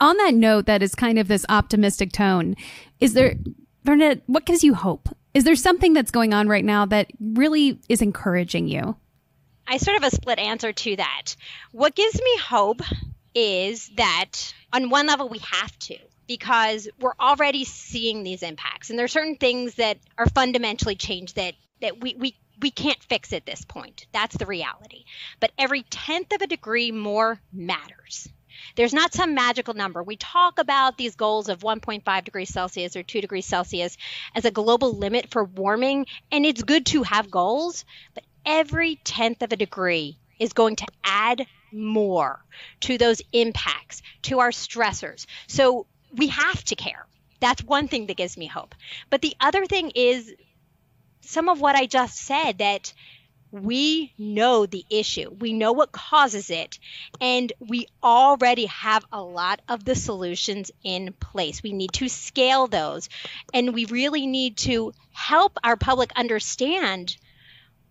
On 0.00 0.16
that 0.16 0.34
note, 0.34 0.66
that 0.66 0.82
is 0.82 0.94
kind 0.94 1.18
of 1.18 1.28
this 1.28 1.44
optimistic 1.48 2.12
tone. 2.12 2.56
Is 3.00 3.12
there, 3.12 3.34
Bernadette, 3.84 4.22
what 4.26 4.46
gives 4.46 4.64
you 4.64 4.74
hope? 4.74 5.08
Is 5.34 5.44
there 5.44 5.56
something 5.56 5.92
that's 5.92 6.10
going 6.10 6.32
on 6.32 6.48
right 6.48 6.64
now 6.64 6.86
that 6.86 7.10
really 7.20 7.80
is 7.88 8.00
encouraging 8.00 8.68
you? 8.68 8.96
I 9.66 9.78
sort 9.78 9.96
of 9.96 10.04
a 10.04 10.10
split 10.10 10.38
answer 10.38 10.72
to 10.72 10.96
that. 10.96 11.36
What 11.72 11.94
gives 11.94 12.14
me 12.14 12.38
hope 12.38 12.80
is 13.34 13.90
that 13.96 14.54
on 14.72 14.90
one 14.90 15.06
level 15.06 15.28
we 15.28 15.38
have 15.38 15.78
to 15.80 15.96
because 16.26 16.88
we're 17.00 17.14
already 17.20 17.64
seeing 17.64 18.22
these 18.22 18.42
impacts 18.42 18.88
and 18.88 18.98
there 18.98 19.04
are 19.04 19.08
certain 19.08 19.36
things 19.36 19.74
that 19.74 19.98
are 20.16 20.28
fundamentally 20.28 20.94
changed 20.94 21.36
that 21.36 21.54
that 21.80 22.00
we, 22.00 22.14
we 22.14 22.36
we 22.60 22.70
can't 22.70 23.02
fix 23.02 23.32
at 23.32 23.46
this 23.46 23.64
point. 23.64 24.06
That's 24.12 24.36
the 24.36 24.46
reality. 24.46 25.04
But 25.40 25.52
every 25.58 25.82
tenth 25.82 26.32
of 26.32 26.42
a 26.42 26.46
degree 26.46 26.92
more 26.92 27.40
matters. 27.52 28.28
There's 28.76 28.94
not 28.94 29.12
some 29.12 29.34
magical 29.34 29.74
number. 29.74 30.02
We 30.02 30.16
talk 30.16 30.58
about 30.58 30.96
these 30.96 31.16
goals 31.16 31.48
of 31.48 31.60
1.5 31.60 32.24
degrees 32.24 32.52
Celsius 32.52 32.96
or 32.96 33.02
2 33.02 33.20
degrees 33.20 33.46
Celsius 33.46 33.96
as 34.34 34.44
a 34.44 34.50
global 34.50 34.96
limit 34.96 35.30
for 35.30 35.44
warming, 35.44 36.06
and 36.30 36.46
it's 36.46 36.62
good 36.62 36.86
to 36.86 37.02
have 37.02 37.30
goals, 37.30 37.84
but 38.14 38.24
every 38.46 38.96
tenth 38.96 39.42
of 39.42 39.52
a 39.52 39.56
degree 39.56 40.18
is 40.38 40.52
going 40.52 40.76
to 40.76 40.86
add 41.04 41.46
more 41.72 42.44
to 42.80 42.98
those 42.98 43.22
impacts, 43.32 44.02
to 44.22 44.40
our 44.40 44.50
stressors. 44.50 45.26
So 45.46 45.86
we 46.12 46.28
have 46.28 46.62
to 46.64 46.76
care. 46.76 47.06
That's 47.40 47.62
one 47.62 47.88
thing 47.88 48.06
that 48.06 48.16
gives 48.16 48.36
me 48.36 48.46
hope. 48.46 48.74
But 49.10 49.20
the 49.20 49.34
other 49.40 49.66
thing 49.66 49.90
is 49.94 50.32
some 51.26 51.48
of 51.48 51.60
what 51.60 51.76
I 51.76 51.86
just 51.86 52.16
said 52.16 52.58
that 52.58 52.92
we 53.50 54.12
know 54.18 54.66
the 54.66 54.84
issue, 54.90 55.30
we 55.30 55.52
know 55.52 55.72
what 55.72 55.92
causes 55.92 56.50
it, 56.50 56.78
and 57.20 57.52
we 57.60 57.86
already 58.02 58.66
have 58.66 59.04
a 59.12 59.22
lot 59.22 59.60
of 59.68 59.84
the 59.84 59.94
solutions 59.94 60.72
in 60.82 61.12
place. 61.12 61.62
We 61.62 61.72
need 61.72 61.92
to 61.94 62.08
scale 62.08 62.66
those, 62.66 63.08
and 63.52 63.72
we 63.72 63.84
really 63.84 64.26
need 64.26 64.56
to 64.58 64.92
help 65.12 65.56
our 65.62 65.76
public 65.76 66.10
understand 66.16 67.16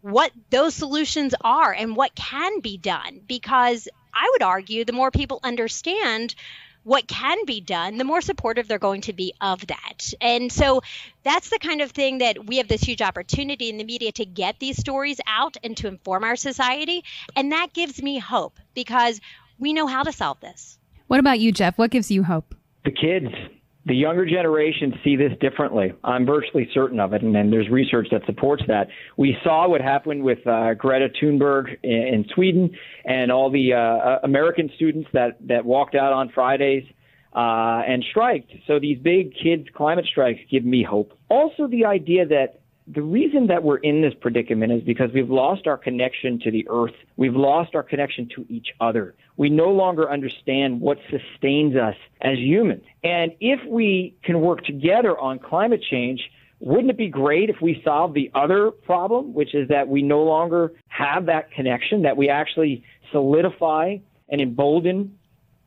what 0.02 0.32
those 0.50 0.76
solutions 0.76 1.34
are 1.42 1.72
and 1.72 1.96
what 1.96 2.14
can 2.14 2.60
be 2.60 2.78
done 2.78 3.22
because 3.26 3.88
I 4.14 4.30
would 4.34 4.44
argue 4.44 4.84
the 4.84 4.92
more 4.92 5.12
people 5.12 5.40
understand 5.44 6.36
what 6.84 7.08
can 7.08 7.46
be 7.46 7.62
done, 7.62 7.98
the 7.98 8.04
more 8.04 8.22
supportive 8.22 8.68
they're 8.68 8.80
going 8.80 9.02
to 9.02 9.14
be 9.14 9.34
of 9.42 9.66
that. 9.68 10.14
And 10.22 10.52
so 10.52 10.82
that's 11.24 11.50
the 11.50 11.60
kind 11.60 11.82
of 11.82 11.92
thing 11.92 12.20
that 12.20 12.46
we 12.46 12.58
have 12.58 12.68
this 12.68 12.82
huge 12.82 13.02
opportunity 13.02 13.70
in 13.70 13.78
the 13.78 13.84
media 13.84 14.12
to 14.14 14.26
get 14.26 14.60
these 14.60 14.78
stories 14.78 15.20
out 15.26 15.56
and 15.64 15.76
to 15.78 15.88
inform 15.88 16.24
our 16.24 16.36
society. 16.36 17.04
And 17.36 17.52
that 17.52 17.74
gives 17.74 18.02
me 18.02 18.20
hope 18.20 18.60
because 18.74 19.22
we 19.58 19.74
know 19.74 19.88
how 19.88 20.04
to 20.04 20.12
solve 20.12 20.40
this. 20.40 20.78
What 21.08 21.20
about 21.20 21.40
you, 21.40 21.52
Jeff? 21.52 21.78
What 21.78 21.92
gives 21.92 22.12
you 22.12 22.24
hope? 22.24 22.56
The 22.86 22.92
kids 22.92 23.34
the 23.86 23.96
younger 23.96 24.26
generation 24.26 24.94
see 25.04 25.16
this 25.16 25.34
differently. 25.42 25.94
I'm 26.04 26.26
virtually 26.26 26.70
certain 26.74 27.00
of 27.00 27.14
it, 27.14 27.22
and, 27.22 27.36
and 27.36 27.52
there's 27.52 27.70
research 27.70 28.08
that 28.12 28.22
supports 28.26 28.64
that. 28.68 28.88
We 29.18 29.38
saw 29.44 29.68
what 29.68 29.82
happened 29.82 30.24
with 30.24 30.46
uh, 30.48 30.74
Greta 30.76 31.10
Thunberg 31.22 31.78
in, 31.84 31.92
in, 31.92 32.26
Sweden, 32.34 32.72
and 33.04 33.32
all 33.32 33.52
the 33.52 33.74
uh, 33.74 33.78
uh, 33.78 34.20
American 34.24 34.70
students 34.76 35.10
that 35.14 35.38
that 35.48 35.66
walked 35.66 35.96
out 35.96 36.14
on 36.14 36.30
Fridays 36.30 36.86
uh, 37.36 37.82
and 37.86 38.06
striked. 38.10 38.54
So 38.68 38.80
these 38.80 39.00
big 39.00 39.34
kids 39.36 39.68
climate 39.76 40.06
strikes 40.10 40.40
give 40.50 40.64
me 40.64 40.84
hope. 40.84 41.18
Also, 41.30 41.68
the 41.68 41.86
idea 41.86 42.26
that 42.28 42.62
the 42.88 43.02
reason 43.02 43.48
that 43.48 43.64
we're 43.64 43.78
in 43.78 44.02
this 44.02 44.14
predicament 44.20 44.72
is 44.72 44.82
because 44.84 45.10
we've 45.14 45.30
lost 45.30 45.68
our 45.68 45.78
connection 45.78 46.40
to 46.40 46.52
the 46.52 46.68
earth. 46.70 46.94
We've 47.16 47.36
lost 47.36 47.76
our 47.76 47.84
connection 47.84 48.28
to 48.36 48.46
each 48.50 48.68
other. 48.82 49.16
We 49.38 49.50
no 49.50 49.70
longer 49.70 50.12
understand 50.12 50.82
what 50.82 50.98
sustains 51.10 51.76
us 51.76 51.96
as 52.22 52.38
humans. 52.38 52.84
And 53.04 53.32
if 53.40 53.60
we 53.68 54.16
can 54.24 54.42
work 54.42 54.66
together 54.66 55.18
on 55.18 55.40
climate 55.40 55.82
change, 55.90 56.30
wouldn't 56.60 56.90
it 56.90 56.98
be 56.98 57.08
great 57.08 57.50
if 57.50 57.62
we 57.62 57.82
solved 57.84 58.16
the 58.16 58.32
other 58.36 58.72
problem, 58.72 59.34
which 59.34 59.56
is 59.56 59.70
that 59.70 59.88
we 59.88 60.02
no 60.02 60.24
longer 60.24 60.74
have 60.88 61.26
that 61.28 61.52
connection, 61.52 62.02
that 62.04 62.18
we 62.18 62.30
actually 62.30 62.84
solidify 63.12 63.98
and 64.30 64.42
embolden 64.42 65.18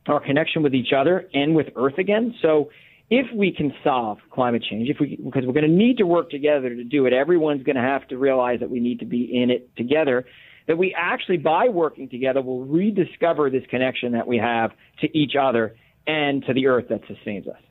our 0.07 0.19
connection 0.19 0.63
with 0.63 0.73
each 0.73 0.93
other 0.93 1.27
and 1.33 1.55
with 1.55 1.67
Earth 1.75 1.97
again? 1.97 2.35
So 2.41 2.69
if 3.09 3.27
we 3.33 3.53
can 3.53 3.73
solve 3.83 4.17
climate 4.31 4.63
change, 4.69 4.89
if 4.89 4.97
we 4.99 5.15
because 5.15 5.43
we're 5.45 5.53
going 5.53 5.69
to 5.69 5.71
need 5.71 5.97
to 5.97 6.05
work 6.05 6.29
together 6.29 6.69
to 6.69 6.83
do 6.83 7.05
it, 7.05 7.13
everyone's 7.13 7.63
going 7.63 7.77
to 7.77 7.81
have 7.81 8.07
to 8.09 8.17
realize 8.17 8.59
that 8.59 8.69
we 8.69 8.79
need 8.79 8.99
to 8.99 9.05
be 9.05 9.29
in 9.41 9.49
it 9.49 9.75
together. 9.77 10.25
That 10.67 10.77
we 10.77 10.93
actually, 10.97 11.37
by 11.37 11.69
working 11.69 12.09
together, 12.09 12.41
will 12.41 12.65
rediscover 12.65 13.49
this 13.49 13.63
connection 13.69 14.11
that 14.11 14.27
we 14.27 14.37
have 14.37 14.71
to 14.99 15.17
each 15.17 15.33
other 15.39 15.77
and 16.05 16.43
to 16.45 16.53
the 16.53 16.67
earth 16.67 16.87
that 16.89 17.01
sustains 17.07 17.47
us. 17.47 17.61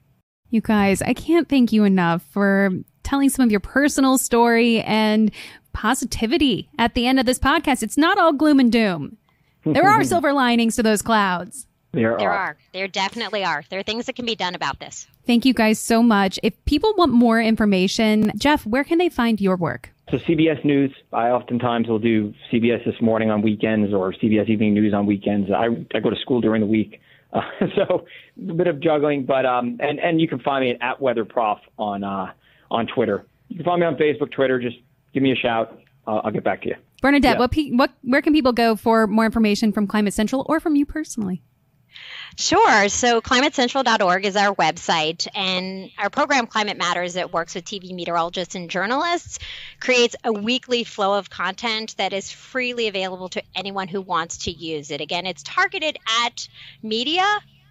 You 0.49 0.63
guys, 0.63 1.03
I 1.03 1.13
can't 1.13 1.49
thank 1.49 1.73
you 1.73 1.85
enough 1.85 2.23
for 2.31 2.71
telling 3.03 3.29
some 3.29 3.45
of 3.45 3.51
your 3.51 3.61
personal 3.61 4.17
story 4.17 4.81
and 4.81 5.31
positivity 5.75 6.71
at 6.79 6.95
the 6.95 7.07
end 7.07 7.21
of 7.21 7.27
this 7.27 7.39
podcast. 7.39 7.83
It's 7.83 7.99
not 7.99 8.17
all 8.17 8.33
gloom 8.33 8.61
and 8.61 8.73
doom. 8.73 9.19
There 9.65 9.89
are 9.89 10.03
silver 10.05 10.33
linings 10.33 10.77
to 10.77 10.83
those 10.83 11.03
clouds. 11.03 11.67
There, 11.97 12.15
there 12.19 12.31
are. 12.31 12.37
are. 12.37 12.57
There 12.73 12.89
definitely 12.89 13.43
are. 13.43 13.65
There 13.71 13.81
are 13.81 13.83
things 13.83 14.07
that 14.07 14.17
can 14.17 14.27
be 14.27 14.37
done 14.37 14.55
about 14.55 14.79
this. 14.81 15.07
Thank 15.27 15.47
you 15.47 15.55
guys 15.55 15.79
so 15.79 16.03
much. 16.03 16.39
If 16.43 16.63
people 16.67 16.93
want 16.97 17.13
more 17.13 17.41
information, 17.41 18.33
Jeff, 18.37 18.67
where 18.67 18.85
can 18.85 18.99
they 18.99 19.09
find 19.09 19.41
your 19.41 19.57
work? 19.57 19.91
So 20.11 20.19
CBS 20.19 20.63
News, 20.65 20.93
I 21.13 21.31
oftentimes 21.31 21.89
will 21.89 21.99
do 21.99 22.35
CBS 22.53 22.85
This 22.85 23.01
Morning 23.01 23.31
on 23.31 23.41
weekends 23.41 23.93
or 23.95 24.13
CBS 24.13 24.49
Evening 24.49 24.75
News 24.75 24.93
on 24.93 25.07
weekends. 25.07 25.51
I, 25.51 25.69
I 25.95 26.01
go 26.01 26.11
to 26.11 26.17
school 26.17 26.41
during 26.41 26.61
the 26.61 26.67
week. 26.67 27.01
Uh, 27.33 27.41
so 27.77 28.05
a 28.51 28.53
bit 28.53 28.67
of 28.67 28.79
juggling, 28.81 29.25
but 29.25 29.47
um, 29.47 29.79
and 29.81 29.99
and 29.99 30.21
you 30.21 30.29
can 30.29 30.39
find 30.39 30.65
me 30.65 30.79
at, 30.81 31.01
weatherprof 31.01 31.59
on 31.79 32.05
uh, 32.05 32.31
on 32.71 32.87
Twitter. 32.87 33.25
You 33.49 33.57
can 33.57 33.65
find 33.65 33.81
me 33.81 33.87
on 33.87 33.97
Facebook, 33.97 34.31
Twitter. 34.31 34.61
Just 34.61 34.77
give 35.13 35.23
me 35.23 35.33
a 35.33 35.37
shout. 35.37 35.81
Uh, 36.07 36.21
I'll 36.23 36.31
get 36.31 36.45
back 36.45 36.63
to 36.63 36.69
you. 36.69 36.77
Bernadette, 37.03 37.35
yeah. 37.35 37.39
what, 37.41 37.53
what 37.73 37.93
where 38.03 38.23
can 38.23 38.33
people 38.33 38.53
go 38.53 38.77
for 38.77 39.09
more 39.09 39.25
information 39.25 39.73
from 39.73 39.89
Climate 39.89 40.15
Central 40.15 40.47
or 40.49 40.61
from 40.61 40.77
you 40.77 40.87
personally? 40.87 41.43
Sure. 42.39 42.89
So 42.91 43.23
climatecentral.org 43.23 44.27
is 44.27 44.37
our 44.37 44.55
website, 44.55 45.27
and 45.35 45.91
our 45.99 46.11
program 46.11 46.47
Climate 46.47 46.77
Matters 46.77 47.15
that 47.15 47.33
works 47.33 47.55
with 47.55 47.65
TV 47.65 47.95
meteorologists 47.95 48.55
and 48.55 48.69
journalists 48.69 49.39
creates 49.81 50.17
a 50.23 50.33
weekly 50.33 50.85
flow 50.85 51.19
of 51.19 51.31
content 51.31 51.95
that 51.97 52.13
is 52.13 52.31
freely 52.31 52.89
available 52.89 53.31
to 53.31 53.43
anyone 53.55 53.89
who 53.89 54.03
wants 54.03 54.39
to 54.45 54.51
use 54.51 54.91
it. 54.91 55.01
Again, 55.01 55.25
it's 55.25 55.43
targeted 55.43 55.97
at 56.25 56.47
media 56.83 57.25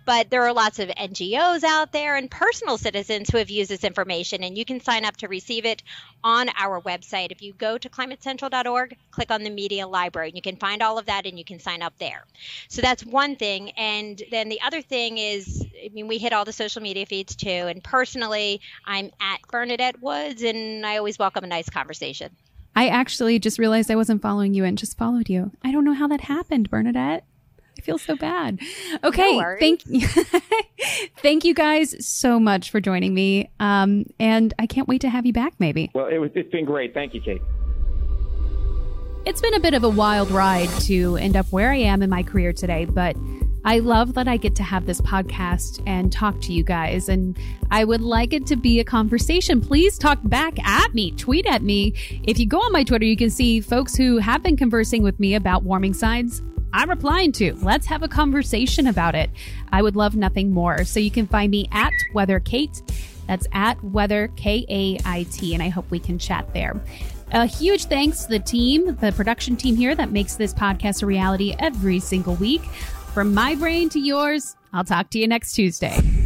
but 0.06 0.30
there 0.30 0.44
are 0.44 0.54
lots 0.54 0.80
of 0.80 0.89
NGOs 0.89 1.63
out 1.63 1.91
there 1.91 2.15
and 2.15 2.30
personal 2.30 2.78
citizens 2.78 3.30
who 3.30 3.38
have 3.38 3.50
used 3.50 3.70
this 3.70 3.84
information, 3.84 4.44
and 4.44 4.58
you 4.58 4.63
can 4.63 4.80
sign 4.80 5.04
up 5.04 5.18
to 5.18 5.28
receive 5.28 5.65
it 5.65 5.84
on 6.24 6.50
our 6.58 6.80
website. 6.82 7.32
If 7.32 7.41
you 7.41 7.54
go 7.54 7.78
to 7.78 7.89
climatecentral.org, 7.89 8.98
click 9.12 9.32
on 9.32 9.44
the 9.44 9.50
media 9.50 9.88
library, 9.88 10.30
and 10.30 10.36
you 10.36 10.41
can 10.41 10.56
find 10.56 10.82
all 10.82 10.98
of 10.98 11.08
that 11.08 11.26
and 11.26 11.38
you 11.38 11.46
can 11.46 11.60
sign 11.60 11.82
up 11.82 11.98
there. 11.98 12.26
So 12.68 12.82
that's 12.82 13.06
one 13.06 13.36
thing. 13.36 13.72
And 13.72 14.22
then 14.32 14.50
the 14.50 14.62
other 14.62 14.82
thing 14.82 15.18
is, 15.18 15.65
I 15.84 15.89
mean, 15.89 16.08
we 16.08 16.18
hit 16.18 16.34
all 16.34 16.46
the 16.46 16.54
social 16.54 16.82
media 16.82 17.06
feeds 17.06 17.36
too. 17.36 17.50
And 17.50 17.84
personally, 17.84 18.62
I'm 18.86 19.12
at 19.20 19.41
Bernadette 19.50 20.02
Woods, 20.02 20.44
and 20.44 20.86
I 20.86 20.98
always 20.98 21.18
welcome 21.18 21.44
a 21.44 21.48
nice 21.48 21.70
conversation. 21.70 22.36
I 22.76 22.89
actually 22.89 23.39
just 23.39 23.58
realized 23.58 23.89
I 23.89 23.96
wasn't 23.96 24.22
following 24.22 24.54
you 24.54 24.65
and 24.65 24.78
just 24.78 24.98
followed 24.98 25.30
you. 25.30 25.52
I 25.63 25.72
don't 25.72 25.86
know 25.86 25.94
how 25.94 26.08
that 26.10 26.22
happened, 26.22 26.70
Bernadette. 26.70 27.24
I 27.86 27.93
feel 27.93 27.98
so 28.00 28.15
bad. 28.15 28.60
Okay, 29.04 29.38
no 29.38 29.58
thank 29.60 29.84
thank 31.17 31.45
you 31.45 31.54
guys 31.54 31.95
so 32.04 32.39
much 32.39 32.71
for 32.71 32.82
joining 32.82 33.13
me, 33.13 33.52
um, 33.60 34.06
and 34.19 34.56
I 34.58 34.65
can't 34.65 34.88
wait 34.88 35.02
to 35.02 35.10
have 35.10 35.28
you 35.28 35.34
back. 35.34 35.54
Maybe. 35.60 35.91
Well, 35.93 36.08
it 36.08 36.17
was, 36.17 36.32
it's 36.34 36.50
been 36.50 36.65
great. 36.65 36.95
Thank 36.95 37.13
you, 37.13 37.21
Kait. 37.21 37.41
It's 39.28 39.39
been 39.39 39.54
a 39.54 39.60
bit 39.60 39.76
of 39.76 39.84
a 39.84 39.89
wild 39.89 40.32
ride 40.32 40.69
to 40.82 41.15
end 41.17 41.36
up 41.36 41.45
where 41.52 41.71
I 41.71 41.78
am 41.78 42.02
in 42.02 42.10
my 42.10 42.24
career 42.24 42.54
today, 42.54 42.86
but 42.86 43.15
I 43.65 43.80
love 43.80 44.15
that 44.15 44.28
I 44.28 44.38
get 44.38 44.56
to 44.56 44.63
have 44.63 44.88
this 44.88 45.02
podcast 45.02 45.84
and 45.86 46.12
talk 46.12 46.41
to 46.41 46.54
you 46.54 46.63
guys. 46.63 47.08
And 47.08 47.38
I 47.69 47.84
would 47.84 48.02
like 48.02 48.34
it 48.34 48.48
to 48.48 48.56
be 48.56 48.80
a 48.80 48.84
conversation. 48.84 49.62
Please 49.62 50.00
talk 50.00 50.17
back 50.24 50.58
at 50.65 50.95
me, 50.95 51.12
tweet 51.12 51.45
at 51.45 51.62
me. 51.62 51.93
If 52.24 52.39
you 52.39 52.48
go 52.48 52.58
on 52.58 52.71
my 52.71 52.84
Twitter, 52.84 53.06
you 53.06 53.17
can 53.17 53.30
see 53.30 53.62
folks 53.62 53.95
who 53.95 54.17
have 54.17 54.41
been 54.41 54.58
conversing 54.58 55.04
with 55.04 55.19
me 55.19 55.36
about 55.36 55.62
warming 55.62 55.93
signs 55.93 56.41
I'm 56.75 56.89
replying 56.89 57.31
to. 57.33 57.53
Let's 57.61 57.88
have 57.88 58.03
a 58.03 58.09
conversation 58.09 58.85
about 58.85 59.15
it. 59.15 59.29
I 59.71 59.81
would 59.81 59.95
love 59.95 60.17
nothing 60.17 60.51
more. 60.51 60.83
So 60.83 60.99
you 60.99 61.09
can 61.09 61.25
find 61.25 61.49
me 61.49 61.69
at 61.71 61.93
Weather 62.13 62.41
Kait. 62.41 62.81
That's 63.27 63.47
at 63.53 63.81
Weather 63.81 64.29
K 64.35 64.65
A 64.67 64.99
I 65.05 65.23
T, 65.31 65.53
and 65.53 65.63
I 65.63 65.69
hope 65.69 65.89
we 65.89 65.99
can 65.99 66.19
chat 66.19 66.53
there. 66.53 66.79
A 67.31 67.45
huge 67.45 67.85
thanks 67.85 68.25
to 68.25 68.29
the 68.29 68.39
team, 68.39 68.97
the 68.97 69.13
production 69.13 69.55
team 69.55 69.77
here 69.77 69.95
that 69.95 70.11
makes 70.11 70.35
this 70.35 70.53
podcast 70.53 71.01
a 71.01 71.05
reality 71.05 71.55
every 71.59 71.99
single 71.99 72.35
week. 72.35 72.61
From 73.13 73.33
my 73.33 73.55
brain 73.55 73.88
to 73.89 73.99
yours, 73.99 74.57
I'll 74.73 74.83
talk 74.83 75.09
to 75.11 75.19
you 75.19 75.29
next 75.29 75.53
Tuesday. 75.53 76.24